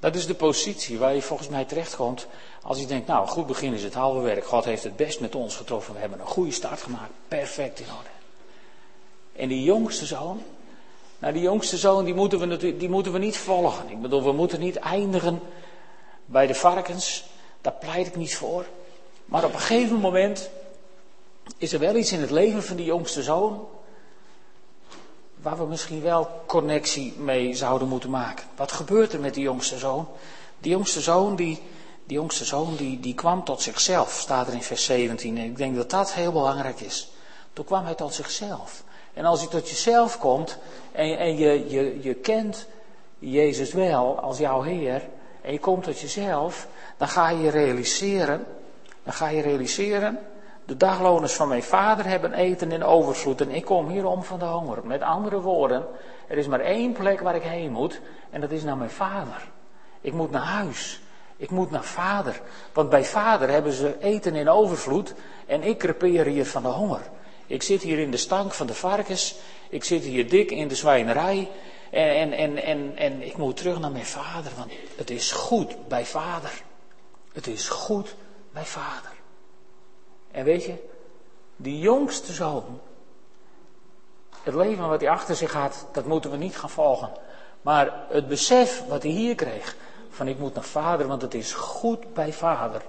Dat 0.00 0.14
is 0.14 0.26
de 0.26 0.34
positie 0.34 0.98
waar 0.98 1.14
je 1.14 1.22
volgens 1.22 1.48
mij 1.48 1.64
terechtkomt 1.64 2.26
als 2.62 2.80
je 2.80 2.86
denkt, 2.86 3.06
nou, 3.06 3.26
goed 3.26 3.46
begin 3.46 3.72
is 3.72 3.82
het 3.82 3.94
halve 3.94 4.20
werk. 4.20 4.44
God 4.44 4.64
heeft 4.64 4.82
het 4.82 4.96
best 4.96 5.20
met 5.20 5.34
ons 5.34 5.56
getroffen. 5.56 5.94
We 5.94 6.00
hebben 6.00 6.20
een 6.20 6.26
goede 6.26 6.50
start 6.50 6.82
gemaakt. 6.82 7.12
Perfect 7.28 7.80
in 7.80 7.86
orde. 7.86 8.08
En 9.32 9.48
die 9.48 9.62
jongste 9.62 10.06
zoon, 10.06 10.42
nou 11.18 11.32
die 11.32 11.42
jongste 11.42 11.76
zoon, 11.76 12.04
die 12.04 12.14
moeten, 12.14 12.48
we, 12.48 12.76
die 12.76 12.88
moeten 12.88 13.12
we 13.12 13.18
niet 13.18 13.36
volgen. 13.36 13.88
Ik 13.88 14.00
bedoel, 14.02 14.22
we 14.22 14.32
moeten 14.32 14.60
niet 14.60 14.76
eindigen 14.76 15.40
bij 16.24 16.46
de 16.46 16.54
varkens. 16.54 17.24
Daar 17.60 17.72
pleit 17.80 18.06
ik 18.06 18.16
niet 18.16 18.36
voor. 18.36 18.64
Maar 19.24 19.44
op 19.44 19.52
een 19.52 19.60
gegeven 19.60 19.96
moment 19.96 20.50
is 21.58 21.72
er 21.72 21.78
wel 21.78 21.96
iets 21.96 22.12
in 22.12 22.20
het 22.20 22.30
leven 22.30 22.62
van 22.62 22.76
die 22.76 22.86
jongste 22.86 23.22
zoon 23.22 23.66
waar 25.42 25.58
we 25.58 25.64
misschien 25.64 26.02
wel 26.02 26.28
connectie 26.46 27.14
mee 27.18 27.54
zouden 27.54 27.88
moeten 27.88 28.10
maken. 28.10 28.46
Wat 28.56 28.72
gebeurt 28.72 29.12
er 29.12 29.20
met 29.20 29.34
die 29.34 29.42
jongste 29.42 29.78
zoon? 29.78 30.08
Die 30.58 30.70
jongste 30.70 31.00
zoon 31.00 31.36
die, 31.36 31.62
die, 32.04 32.16
jongste 32.16 32.44
zoon 32.44 32.76
die, 32.76 33.00
die 33.00 33.14
kwam 33.14 33.44
tot 33.44 33.62
zichzelf, 33.62 34.12
staat 34.12 34.46
er 34.46 34.54
in 34.54 34.62
vers 34.62 34.84
17. 34.84 35.38
En 35.38 35.44
ik 35.44 35.56
denk 35.56 35.76
dat 35.76 35.90
dat 35.90 36.12
heel 36.12 36.32
belangrijk 36.32 36.80
is. 36.80 37.12
Toen 37.52 37.64
kwam 37.64 37.84
hij 37.84 37.94
tot 37.94 38.14
zichzelf. 38.14 38.82
En 39.14 39.24
als 39.24 39.40
je 39.40 39.48
tot 39.48 39.68
jezelf 39.68 40.18
komt 40.18 40.58
en, 40.92 41.18
en 41.18 41.36
je, 41.36 41.68
je, 41.68 42.02
je 42.02 42.14
kent 42.14 42.66
Jezus 43.18 43.72
wel 43.72 44.20
als 44.20 44.38
jouw 44.38 44.62
Heer 44.62 45.08
en 45.42 45.52
je 45.52 45.58
komt 45.58 45.84
tot 45.84 46.00
jezelf, 46.00 46.66
dan 46.96 47.08
ga 47.08 47.28
je 47.28 47.50
realiseren, 47.50 48.46
dan 49.04 49.12
ga 49.12 49.28
je 49.28 49.42
realiseren 49.42 50.18
de 50.70 50.76
dagloners 50.76 51.32
van 51.32 51.48
mijn 51.48 51.62
vader 51.62 52.06
hebben 52.06 52.32
eten 52.32 52.72
in 52.72 52.84
overvloed 52.84 53.40
en 53.40 53.50
ik 53.50 53.64
kom 53.64 53.88
hier 53.88 54.06
om 54.06 54.22
van 54.22 54.38
de 54.38 54.44
honger. 54.44 54.86
Met 54.86 55.02
andere 55.02 55.40
woorden, 55.40 55.86
er 56.26 56.38
is 56.38 56.46
maar 56.46 56.60
één 56.60 56.92
plek 56.92 57.20
waar 57.20 57.34
ik 57.34 57.42
heen 57.42 57.72
moet 57.72 58.00
en 58.30 58.40
dat 58.40 58.50
is 58.50 58.62
naar 58.62 58.76
mijn 58.76 58.90
vader. 58.90 59.48
Ik 60.00 60.12
moet 60.12 60.30
naar 60.30 60.42
huis. 60.42 61.00
Ik 61.36 61.50
moet 61.50 61.70
naar 61.70 61.84
vader. 61.84 62.40
Want 62.72 62.90
bij 62.90 63.04
vader 63.04 63.50
hebben 63.50 63.72
ze 63.72 63.96
eten 64.00 64.34
in 64.34 64.48
overvloed 64.48 65.14
en 65.46 65.62
ik 65.62 65.78
crepeer 65.78 66.24
hier 66.24 66.46
van 66.46 66.62
de 66.62 66.68
honger. 66.68 67.02
Ik 67.46 67.62
zit 67.62 67.82
hier 67.82 67.98
in 67.98 68.10
de 68.10 68.16
stank 68.16 68.52
van 68.52 68.66
de 68.66 68.74
varkens. 68.74 69.36
Ik 69.68 69.84
zit 69.84 70.02
hier 70.02 70.28
dik 70.28 70.50
in 70.50 70.68
de 70.68 70.74
zwijnerij. 70.74 71.50
En, 71.90 72.32
en, 72.32 72.32
en, 72.32 72.62
en, 72.62 72.96
en 72.96 73.22
ik 73.22 73.36
moet 73.36 73.56
terug 73.56 73.80
naar 73.80 73.92
mijn 73.92 74.06
vader, 74.06 74.52
want 74.56 74.72
het 74.96 75.10
is 75.10 75.32
goed 75.32 75.88
bij 75.88 76.04
vader. 76.04 76.62
Het 77.32 77.46
is 77.46 77.68
goed 77.68 78.14
bij 78.52 78.64
vader. 78.64 79.19
En 80.30 80.44
weet 80.44 80.64
je, 80.64 80.74
die 81.56 81.78
jongste 81.78 82.32
zoon, 82.32 82.80
het 84.42 84.54
leven 84.54 84.88
wat 84.88 85.00
hij 85.00 85.10
achter 85.10 85.36
zich 85.36 85.52
had, 85.52 85.86
dat 85.92 86.04
moeten 86.04 86.30
we 86.30 86.36
niet 86.36 86.56
gaan 86.56 86.70
volgen. 86.70 87.10
Maar 87.62 88.06
het 88.08 88.28
besef 88.28 88.84
wat 88.88 89.02
hij 89.02 89.12
hier 89.12 89.34
kreeg, 89.34 89.76
van 90.10 90.28
ik 90.28 90.38
moet 90.38 90.54
naar 90.54 90.64
vader, 90.64 91.06
want 91.06 91.22
het 91.22 91.34
is 91.34 91.52
goed 91.52 92.14
bij 92.14 92.32
vader. 92.32 92.82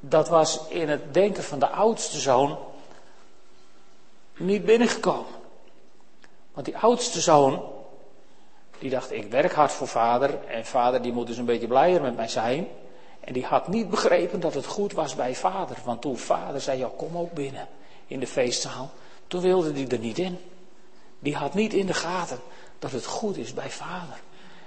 Dat 0.00 0.28
was 0.28 0.68
in 0.68 0.88
het 0.88 1.14
denken 1.14 1.42
van 1.42 1.58
de 1.58 1.68
oudste 1.68 2.18
zoon 2.20 2.58
niet 4.36 4.64
binnengekomen. 4.64 5.40
Want 6.52 6.66
die 6.66 6.78
oudste 6.78 7.20
zoon, 7.20 7.62
die 8.78 8.90
dacht, 8.90 9.12
ik 9.12 9.30
werk 9.30 9.52
hard 9.52 9.72
voor 9.72 9.88
vader 9.88 10.44
en 10.46 10.66
vader 10.66 11.02
die 11.02 11.12
moet 11.12 11.26
dus 11.26 11.36
een 11.36 11.44
beetje 11.44 11.66
blijer 11.66 12.02
met 12.02 12.16
mij 12.16 12.28
zijn. 12.28 12.68
En 13.24 13.32
die 13.32 13.44
had 13.44 13.68
niet 13.68 13.90
begrepen 13.90 14.40
dat 14.40 14.54
het 14.54 14.66
goed 14.66 14.92
was 14.92 15.14
bij 15.14 15.34
vader. 15.34 15.76
Want 15.84 16.00
toen 16.00 16.18
vader 16.18 16.60
zei, 16.60 16.78
ja 16.78 16.90
kom 16.96 17.16
ook 17.16 17.32
binnen 17.32 17.68
in 18.06 18.20
de 18.20 18.26
feestzaal. 18.26 18.90
Toen 19.26 19.40
wilde 19.40 19.72
hij 19.72 19.88
er 19.88 19.98
niet 19.98 20.18
in. 20.18 20.38
Die 21.18 21.36
had 21.36 21.54
niet 21.54 21.72
in 21.72 21.86
de 21.86 21.94
gaten 21.94 22.38
dat 22.78 22.90
het 22.90 23.06
goed 23.06 23.36
is 23.36 23.54
bij 23.54 23.70
vader. 23.70 24.20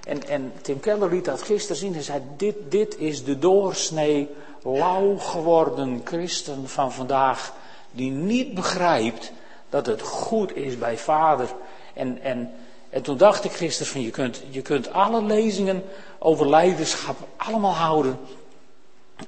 En, 0.05 0.27
en 0.27 0.53
Tim 0.61 0.79
Keller 0.79 1.09
liet 1.09 1.25
dat 1.25 1.41
gisteren 1.41 1.77
zien. 1.77 1.93
Hij 1.93 2.03
zei, 2.03 2.21
dit, 2.37 2.55
dit 2.69 2.97
is 2.97 3.23
de 3.23 3.39
doorsnee 3.39 4.29
lauw 4.63 5.17
geworden 5.17 6.01
christen 6.03 6.69
van 6.69 6.91
vandaag. 6.91 7.53
Die 7.91 8.11
niet 8.11 8.53
begrijpt 8.53 9.31
dat 9.69 9.85
het 9.85 10.01
goed 10.01 10.55
is 10.55 10.77
bij 10.77 10.97
vader. 10.97 11.55
En, 11.93 12.21
en, 12.21 12.53
en 12.89 13.01
toen 13.01 13.17
dacht 13.17 13.43
ik 13.43 13.51
gisteren 13.51 13.91
van, 13.91 14.01
je 14.01 14.09
kunt, 14.09 14.41
je 14.49 14.61
kunt 14.61 14.91
alle 14.91 15.23
lezingen 15.23 15.83
over 16.19 16.49
leiderschap 16.49 17.17
allemaal 17.37 17.73
houden. 17.73 18.19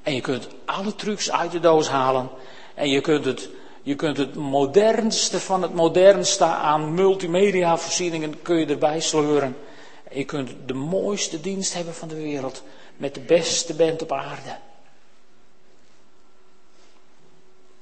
En 0.04 0.16
je 0.16 0.22
kunt 0.22 0.48
alle 0.66 0.96
trucs 0.96 1.32
uit 1.32 1.52
de 1.52 1.60
doos 1.60 1.90
halen. 1.90 2.30
En 2.74 2.90
je 2.90 3.02
kunt 3.02 3.26
het, 3.26 3.50
je 3.82 3.96
kunt 3.96 4.18
het 4.18 4.36
modernste 4.36 5.40
van 5.40 5.62
het 5.62 5.74
modernste 5.74 6.44
aan 6.44 6.94
multimedia 6.94 7.78
voorzieningen 7.78 8.42
kun 8.42 8.58
je 8.58 8.66
erbij 8.66 9.00
sleuren. 9.00 9.58
En 10.04 10.18
je 10.18 10.26
kunt 10.26 10.52
de 10.66 10.74
mooiste 10.74 11.42
dienst 11.42 11.74
hebben 11.74 11.94
van 11.94 12.08
de 12.08 12.16
wereld. 12.16 12.64
Met 12.98 13.14
de 13.14 13.20
beste 13.20 13.74
band 13.74 14.02
op 14.02 14.12
aarde. 14.12 14.58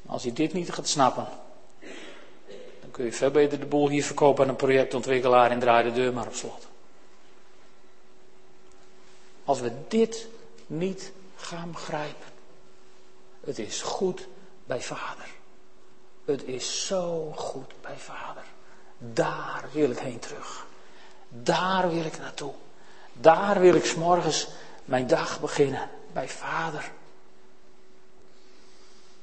Als 0.06 0.24
je 0.24 0.34
dit 0.34 0.54
niet 0.54 0.72
gaat 0.72 0.88
snappen. 0.88 1.28
Dan 2.82 2.92
kun 2.92 3.06
je 3.06 3.12
veel 3.12 3.32
beter 3.32 3.60
de 3.60 3.66
boel 3.66 3.90
hier 3.90 4.04
verkopen 4.04 4.44
aan 4.44 4.50
een 4.50 4.56
projectontwikkelaar 4.56 5.52
en 5.52 5.60
draai 5.60 5.84
de 5.84 5.92
deur 5.92 6.14
maar 6.14 6.28
op 6.28 6.34
slot. 6.34 6.68
Als 9.46 9.60
we 9.60 9.72
dit 9.88 10.28
niet 10.68 11.12
gaan 11.36 11.72
begrijpen. 11.72 12.28
Het 13.44 13.60
is 13.60 13.82
goed 13.82 14.28
bij 14.66 14.82
vader. 14.82 15.28
Het 16.26 16.44
is 16.44 16.86
zo 16.86 17.32
goed 17.36 17.74
bij 17.82 17.98
vader. 17.98 18.44
Daar 18.98 19.66
wil 19.72 19.90
ik 19.90 20.00
heen 20.00 20.20
terug. 20.20 20.66
Daar 21.30 21.90
wil 21.90 22.06
ik 22.06 22.18
naartoe. 22.18 22.54
Daar 23.14 23.60
wil 23.60 23.76
ik 23.76 23.96
morgens 23.96 24.48
mijn 24.86 25.08
dag 25.08 25.40
beginnen. 25.40 25.90
Bij 26.14 26.30
vader. 26.30 26.92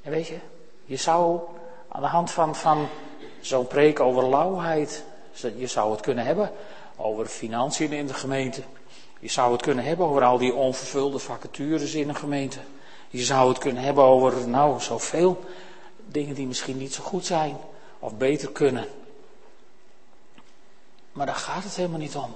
En 0.01 0.11
weet 0.11 0.27
je, 0.27 0.39
je 0.85 0.95
zou 0.95 1.41
aan 1.87 2.01
de 2.01 2.07
hand 2.07 2.31
van, 2.31 2.55
van 2.55 2.87
zo'n 3.41 3.67
preek 3.67 3.99
over 3.99 4.29
lauwheid, 4.29 5.03
je 5.31 5.67
zou 5.67 5.91
het 5.91 6.01
kunnen 6.01 6.25
hebben 6.25 6.51
over 6.95 7.25
financiën 7.25 7.91
in 7.91 8.07
de 8.07 8.13
gemeente. 8.13 8.61
Je 9.23 9.29
zou 9.29 9.51
het 9.51 9.61
kunnen 9.61 9.85
hebben 9.85 10.05
over 10.05 10.23
al 10.23 10.37
die 10.37 10.53
onvervulde 10.53 11.19
vacatures 11.19 11.93
in 11.93 12.09
een 12.09 12.15
gemeente. 12.15 12.59
Je 13.09 13.23
zou 13.23 13.49
het 13.49 13.57
kunnen 13.57 13.83
hebben 13.83 14.03
over, 14.03 14.47
nou, 14.47 14.81
zoveel 14.81 15.43
dingen 16.05 16.35
die 16.35 16.47
misschien 16.47 16.77
niet 16.77 16.93
zo 16.93 17.03
goed 17.03 17.25
zijn 17.25 17.57
of 17.99 18.17
beter 18.17 18.51
kunnen. 18.51 18.87
Maar 21.11 21.25
daar 21.25 21.35
gaat 21.35 21.63
het 21.63 21.75
helemaal 21.75 21.99
niet 21.99 22.15
om. 22.15 22.35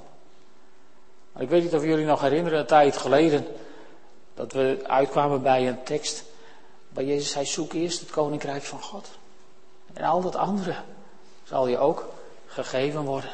Ik 1.38 1.50
weet 1.50 1.64
niet 1.64 1.76
of 1.76 1.84
jullie 1.84 2.06
nog 2.06 2.22
herinneren, 2.22 2.60
een 2.60 2.66
tijd 2.66 2.98
geleden, 2.98 3.48
dat 4.34 4.52
we 4.52 4.84
uitkwamen 4.84 5.42
bij 5.42 5.68
een 5.68 5.84
tekst 5.84 6.24
waar 6.90 7.04
Jezus 7.04 7.32
zei, 7.32 7.46
zoek 7.46 7.74
eerst 7.74 8.00
het 8.00 8.12
koninkrijk 8.12 8.64
van 8.64 8.82
God. 8.82 9.10
En 9.94 10.04
al 10.04 10.22
dat 10.22 10.36
andere 10.36 10.76
zal 11.44 11.68
je 11.68 11.78
ook 11.78 12.10
gegeven 12.46 13.04
worden. 13.04 13.32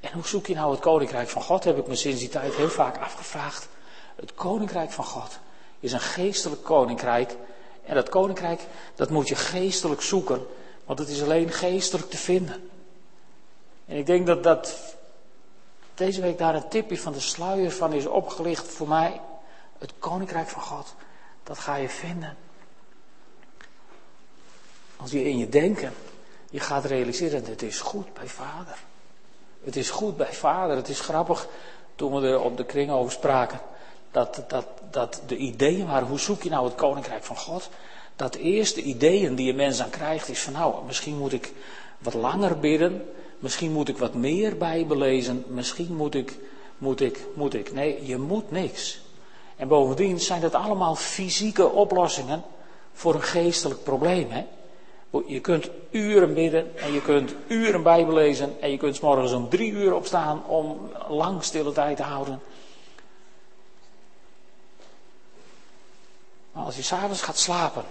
En 0.00 0.12
hoe 0.12 0.26
zoek 0.26 0.46
je 0.46 0.54
nou 0.54 0.70
het 0.70 0.80
koninkrijk 0.80 1.28
van 1.28 1.42
God, 1.42 1.64
heb 1.64 1.78
ik 1.78 1.86
me 1.86 1.94
sinds 1.96 2.20
die 2.20 2.28
tijd 2.28 2.54
heel 2.54 2.68
vaak 2.68 2.98
afgevraagd. 2.98 3.68
Het 4.16 4.34
koninkrijk 4.34 4.90
van 4.90 5.04
God 5.04 5.38
is 5.80 5.92
een 5.92 6.00
geestelijk 6.00 6.62
koninkrijk. 6.62 7.36
En 7.84 7.94
dat 7.94 8.08
koninkrijk, 8.08 8.60
dat 8.94 9.10
moet 9.10 9.28
je 9.28 9.34
geestelijk 9.34 10.02
zoeken, 10.02 10.46
want 10.84 10.98
het 10.98 11.08
is 11.08 11.22
alleen 11.22 11.50
geestelijk 11.50 12.10
te 12.10 12.16
vinden. 12.16 12.70
En 13.86 13.96
ik 13.96 14.06
denk 14.06 14.26
dat, 14.26 14.42
dat 14.42 14.76
deze 15.94 16.20
week 16.20 16.38
daar 16.38 16.54
een 16.54 16.68
tipje 16.68 16.98
van 16.98 17.12
de 17.12 17.20
sluier 17.20 17.72
van 17.72 17.92
is 17.92 18.06
opgelicht 18.06 18.68
voor 18.68 18.88
mij. 18.88 19.20
Het 19.78 19.92
koninkrijk 19.98 20.48
van 20.48 20.62
God, 20.62 20.94
dat 21.42 21.58
ga 21.58 21.76
je 21.76 21.88
vinden. 21.88 22.36
Als 24.96 25.10
je 25.10 25.24
in 25.24 25.38
je 25.38 25.48
denken, 25.48 25.92
je 26.50 26.60
gaat 26.60 26.84
realiseren, 26.84 27.44
het 27.44 27.62
is 27.62 27.80
goed 27.80 28.14
bij 28.14 28.28
vader. 28.28 28.78
Het 29.68 29.76
is 29.76 29.90
goed 29.90 30.16
bij 30.16 30.32
vader. 30.32 30.76
Het 30.76 30.88
is 30.88 31.00
grappig, 31.00 31.48
toen 31.94 32.20
we 32.20 32.26
er 32.26 32.40
op 32.40 32.56
de 32.56 32.64
kring 32.64 32.90
over 32.90 33.12
spraken, 33.12 33.60
dat, 34.10 34.44
dat, 34.48 34.66
dat 34.90 35.22
de 35.26 35.36
ideeën 35.36 35.86
waren, 35.86 36.08
hoe 36.08 36.18
zoek 36.18 36.42
je 36.42 36.50
nou 36.50 36.64
het 36.64 36.74
koninkrijk 36.74 37.24
van 37.24 37.36
God? 37.36 37.68
Dat 38.16 38.34
eerste 38.34 38.82
ideeën 38.82 39.34
die 39.34 39.50
een 39.50 39.56
mens 39.56 39.78
dan 39.78 39.90
krijgt 39.90 40.28
is 40.28 40.42
van 40.42 40.52
nou, 40.52 40.74
misschien 40.86 41.16
moet 41.18 41.32
ik 41.32 41.52
wat 41.98 42.14
langer 42.14 42.58
bidden, 42.58 43.08
misschien 43.38 43.72
moet 43.72 43.88
ik 43.88 43.98
wat 43.98 44.14
meer 44.14 44.56
Bijbel 44.56 44.96
lezen, 44.96 45.44
misschien 45.46 45.96
moet 45.96 46.14
ik, 46.14 46.38
moet 46.78 47.00
ik, 47.00 47.26
moet 47.34 47.54
ik. 47.54 47.72
Nee, 47.72 48.06
je 48.06 48.18
moet 48.18 48.50
niks. 48.50 49.00
En 49.56 49.68
bovendien 49.68 50.20
zijn 50.20 50.40
dat 50.40 50.54
allemaal 50.54 50.94
fysieke 50.94 51.68
oplossingen 51.68 52.42
voor 52.92 53.14
een 53.14 53.22
geestelijk 53.22 53.82
probleem. 53.82 54.30
Hè? 54.30 54.44
Je 55.10 55.40
kunt 55.40 55.70
uren 55.90 56.34
bidden 56.34 56.78
en 56.78 56.92
je 56.92 57.02
kunt 57.02 57.34
uren 57.46 57.82
Bijbel 57.82 58.14
lezen 58.14 58.60
en 58.60 58.70
je 58.70 58.76
kunt 58.76 58.96
s 58.96 59.00
morgens 59.00 59.32
om 59.32 59.48
drie 59.48 59.72
uur 59.72 59.94
opstaan 59.94 60.46
om 60.46 60.92
lang 61.08 61.44
stille 61.44 61.72
tijd 61.72 61.96
te 61.96 62.02
houden. 62.02 62.40
Maar 66.52 66.64
als 66.64 66.76
je 66.76 66.82
s'avonds 66.82 67.22
gaat 67.22 67.38
slapen, 67.38 67.84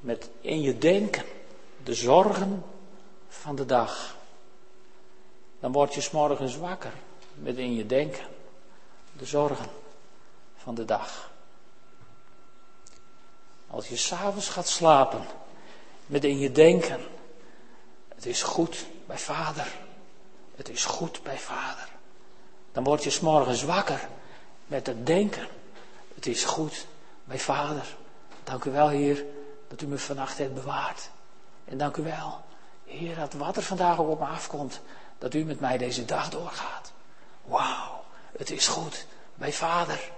met 0.00 0.30
in 0.40 0.60
je 0.60 0.78
denken 0.78 1.24
de 1.84 1.94
zorgen 1.94 2.64
van 3.28 3.56
de 3.56 3.64
dag, 3.64 4.16
dan 5.60 5.72
word 5.72 5.94
je 5.94 6.00
s 6.00 6.10
morgens 6.10 6.56
wakker 6.56 6.92
met 7.34 7.56
in 7.56 7.74
je 7.74 7.86
denken 7.86 8.26
de 9.12 9.24
zorgen 9.24 9.66
van 10.56 10.74
de 10.74 10.84
dag. 10.84 11.30
Als 13.76 13.88
je 13.88 13.96
s'avonds 13.96 14.48
gaat 14.48 14.68
slapen 14.68 15.26
met 16.06 16.24
in 16.24 16.38
je 16.38 16.52
denken, 16.52 17.00
het 18.14 18.26
is 18.26 18.42
goed 18.42 18.86
bij 19.06 19.18
vader. 19.18 19.66
Het 20.54 20.68
is 20.68 20.84
goed 20.84 21.22
bij 21.22 21.38
vader. 21.38 21.88
Dan 22.72 22.84
word 22.84 23.04
je 23.04 23.10
s'morgens 23.10 23.62
wakker 23.62 24.08
met 24.66 24.86
het 24.86 25.06
denken, 25.06 25.48
het 26.14 26.26
is 26.26 26.44
goed 26.44 26.86
bij 27.24 27.38
vader. 27.38 27.96
Dank 28.44 28.64
u 28.64 28.70
wel, 28.70 28.88
Heer, 28.88 29.24
dat 29.68 29.80
u 29.80 29.86
me 29.86 29.98
vannacht 29.98 30.38
hebt 30.38 30.54
bewaard. 30.54 31.10
En 31.64 31.78
dank 31.78 31.96
u 31.96 32.02
wel, 32.02 32.40
Heer, 32.84 33.14
dat 33.16 33.32
wat 33.32 33.56
er 33.56 33.62
vandaag 33.62 33.98
op 33.98 34.18
me 34.18 34.26
afkomt, 34.26 34.80
dat 35.18 35.34
u 35.34 35.44
met 35.44 35.60
mij 35.60 35.78
deze 35.78 36.04
dag 36.04 36.28
doorgaat. 36.28 36.92
Wauw, 37.44 38.04
het 38.36 38.50
is 38.50 38.68
goed 38.68 39.06
bij 39.34 39.52
vader. 39.52 40.10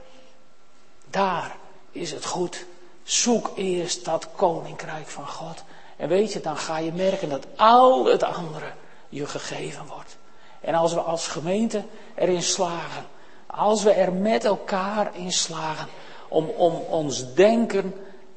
Daar 1.06 1.56
is 1.90 2.11
het 2.11 2.24
goed. 2.24 2.66
Zoek 3.09 3.52
eerst 3.56 4.04
dat 4.04 4.28
koninkrijk 4.36 5.06
van 5.06 5.28
God. 5.28 5.62
En 5.96 6.09
weet 6.09 6.32
je, 6.32 6.40
dan 6.40 6.56
ga 6.56 6.78
je 6.78 6.92
merken 6.92 7.28
dat 7.28 7.46
al 7.56 8.04
het 8.04 8.22
andere 8.22 8.72
je 9.09 9.26
gegeven 9.26 9.86
wordt. 9.86 10.16
En 10.61 10.74
als 10.74 10.92
we 10.94 11.00
als 11.00 11.26
gemeente 11.28 11.84
erin 12.14 12.42
slagen, 12.42 13.04
als 13.46 13.82
we 13.82 13.90
er 13.90 14.12
met 14.12 14.44
elkaar 14.44 15.16
in 15.16 15.32
slagen 15.32 15.88
om, 16.28 16.48
om 16.48 16.74
ons 16.74 17.34
denken 17.34 17.94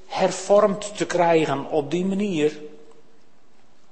hervormd 0.07 0.97
te 0.97 1.05
krijgen 1.05 1.65
op 1.65 1.91
die 1.91 2.05
manier, 2.05 2.59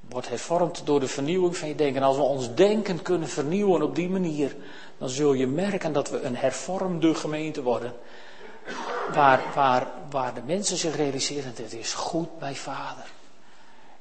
wordt 0.09 0.29
hervormd 0.29 0.81
door 0.85 0.99
de 0.99 1.07
vernieuwing 1.07 1.57
van 1.57 1.67
je 1.67 1.75
denken. 1.75 2.03
Als 2.03 2.17
we 2.17 2.23
ons 2.23 2.53
denken 2.53 3.01
kunnen 3.01 3.29
vernieuwen 3.29 3.81
op 3.81 3.95
die 3.95 4.09
manier, 4.09 4.55
dan 4.97 5.09
zul 5.09 5.33
je 5.33 5.47
merken 5.47 5.93
dat 5.93 6.09
we 6.09 6.21
een 6.21 6.35
hervormde 6.35 7.15
gemeente 7.15 7.63
worden. 7.63 7.93
Waar, 9.13 9.41
waar, 9.55 9.87
waar 10.09 10.33
de 10.33 10.41
mensen 10.45 10.77
zich 10.77 10.95
realiseren, 10.95 11.53
het 11.55 11.73
is 11.73 11.93
goed 11.93 12.39
bij 12.39 12.55
vader. 12.55 13.05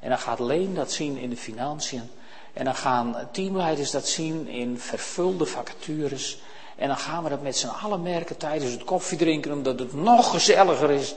En 0.01 0.09
dan 0.09 0.19
gaat 0.19 0.39
Leen 0.39 0.75
dat 0.75 0.93
zien 0.93 1.17
in 1.17 1.31
de 1.31 1.37
financiën. 1.37 2.11
En 2.53 2.65
dan 2.65 2.75
gaan 2.75 3.29
teamleiders 3.33 3.91
dat 3.91 4.09
zien 4.09 4.49
in 4.49 4.79
vervulde 4.79 5.47
vacatures. 5.47 6.39
En 6.77 6.89
dan 6.89 6.97
gaan 6.97 7.23
we 7.23 7.29
dat 7.29 7.43
met 7.43 7.57
z'n 7.57 7.67
allen 7.67 8.03
merken 8.03 8.37
tijdens 8.37 8.73
het 8.73 8.85
koffiedrinken, 8.85 9.53
omdat 9.53 9.79
het 9.79 9.93
nog 9.93 10.31
gezelliger 10.31 10.91
is 10.91 11.15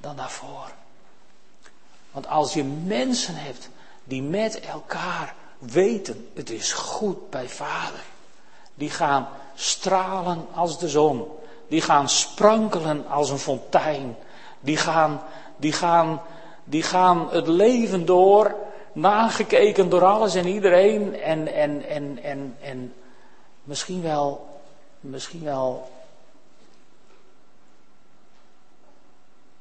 dan 0.00 0.16
daarvoor. 0.16 0.72
Want 2.10 2.28
als 2.28 2.52
je 2.52 2.64
mensen 2.64 3.34
hebt 3.36 3.68
die 4.04 4.22
met 4.22 4.60
elkaar 4.60 5.34
weten, 5.58 6.28
het 6.34 6.50
is 6.50 6.72
goed 6.72 7.30
bij 7.30 7.48
vader. 7.48 8.02
Die 8.74 8.90
gaan 8.90 9.28
stralen 9.54 10.46
als 10.54 10.78
de 10.78 10.88
zon. 10.88 11.28
Die 11.74 11.82
gaan 11.82 12.08
sprankelen 12.08 13.06
als 13.06 13.30
een 13.30 13.38
fontein. 13.38 14.16
Die 14.60 14.76
gaan, 14.76 15.22
die 15.56 15.72
gaan, 15.72 16.22
die 16.64 16.82
gaan 16.82 17.28
het 17.30 17.46
leven 17.46 18.06
door, 18.06 18.54
nagekeken 18.92 19.88
door 19.88 20.04
alles 20.04 20.34
en 20.34 20.46
iedereen. 20.46 21.20
En, 21.20 21.54
en, 21.54 21.88
en, 21.88 22.22
en, 22.22 22.56
en 22.60 22.94
misschien 23.62 24.02
wel, 24.02 24.46
misschien 25.00 25.44
wel 25.44 25.90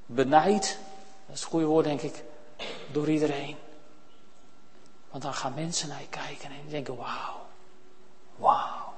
benijd, 0.05 0.77
dat 1.25 1.35
is 1.35 1.41
het 1.41 1.49
goede 1.49 1.65
woord 1.65 1.85
denk 1.85 2.01
ik, 2.01 2.23
door 2.91 3.09
iedereen. 3.09 3.55
Want 5.09 5.23
dan 5.23 5.33
gaan 5.33 5.53
mensen 5.53 5.87
naar 5.89 6.01
je 6.01 6.09
kijken 6.09 6.49
en 6.49 6.69
denken, 6.69 6.95
wauw, 6.95 7.45
wauw. 8.35 8.93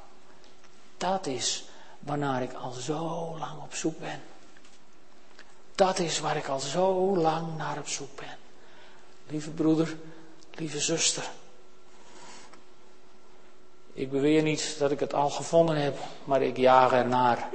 Dat 0.97 1.25
is 1.25 1.65
waarnaar 2.05 2.41
ik 2.41 2.53
al 2.53 2.71
zo 2.71 3.35
lang 3.39 3.61
op 3.61 3.73
zoek 3.73 3.99
ben. 3.99 4.21
Dat 5.75 5.99
is 5.99 6.19
waar 6.19 6.37
ik 6.37 6.47
al 6.47 6.59
zo 6.59 7.17
lang 7.17 7.57
naar 7.57 7.77
op 7.77 7.87
zoek 7.87 8.15
ben. 8.15 8.37
Lieve 9.27 9.49
broeder, 9.49 9.97
lieve 10.53 10.79
zuster. 10.79 11.29
Ik 13.93 14.11
beweer 14.11 14.41
niet 14.41 14.75
dat 14.79 14.91
ik 14.91 14.99
het 14.99 15.13
al 15.13 15.29
gevonden 15.29 15.75
heb, 15.75 15.97
maar 16.23 16.41
ik 16.41 16.57
jaag 16.57 16.91
ernaar 16.91 17.49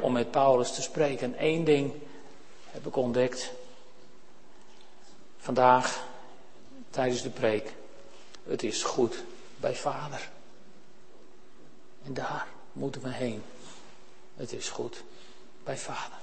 om 0.00 0.12
met 0.12 0.30
Paulus 0.30 0.74
te 0.74 0.82
spreken. 0.82 1.34
Eén 1.38 1.64
ding 1.64 1.92
heb 2.70 2.86
ik 2.86 2.96
ontdekt. 2.96 3.52
Vandaag, 5.38 6.04
tijdens 6.90 7.22
de 7.22 7.30
preek. 7.30 7.74
Het 8.42 8.62
is 8.62 8.82
goed 8.82 9.24
bij 9.56 9.74
Vader. 9.74 10.30
En 12.04 12.14
daar 12.14 12.46
moeten 12.72 13.02
we 13.02 13.10
heen. 13.10 13.42
Het 14.38 14.52
is 14.52 14.68
goed 14.68 15.04
bij 15.64 15.78
Vader. 15.78 16.17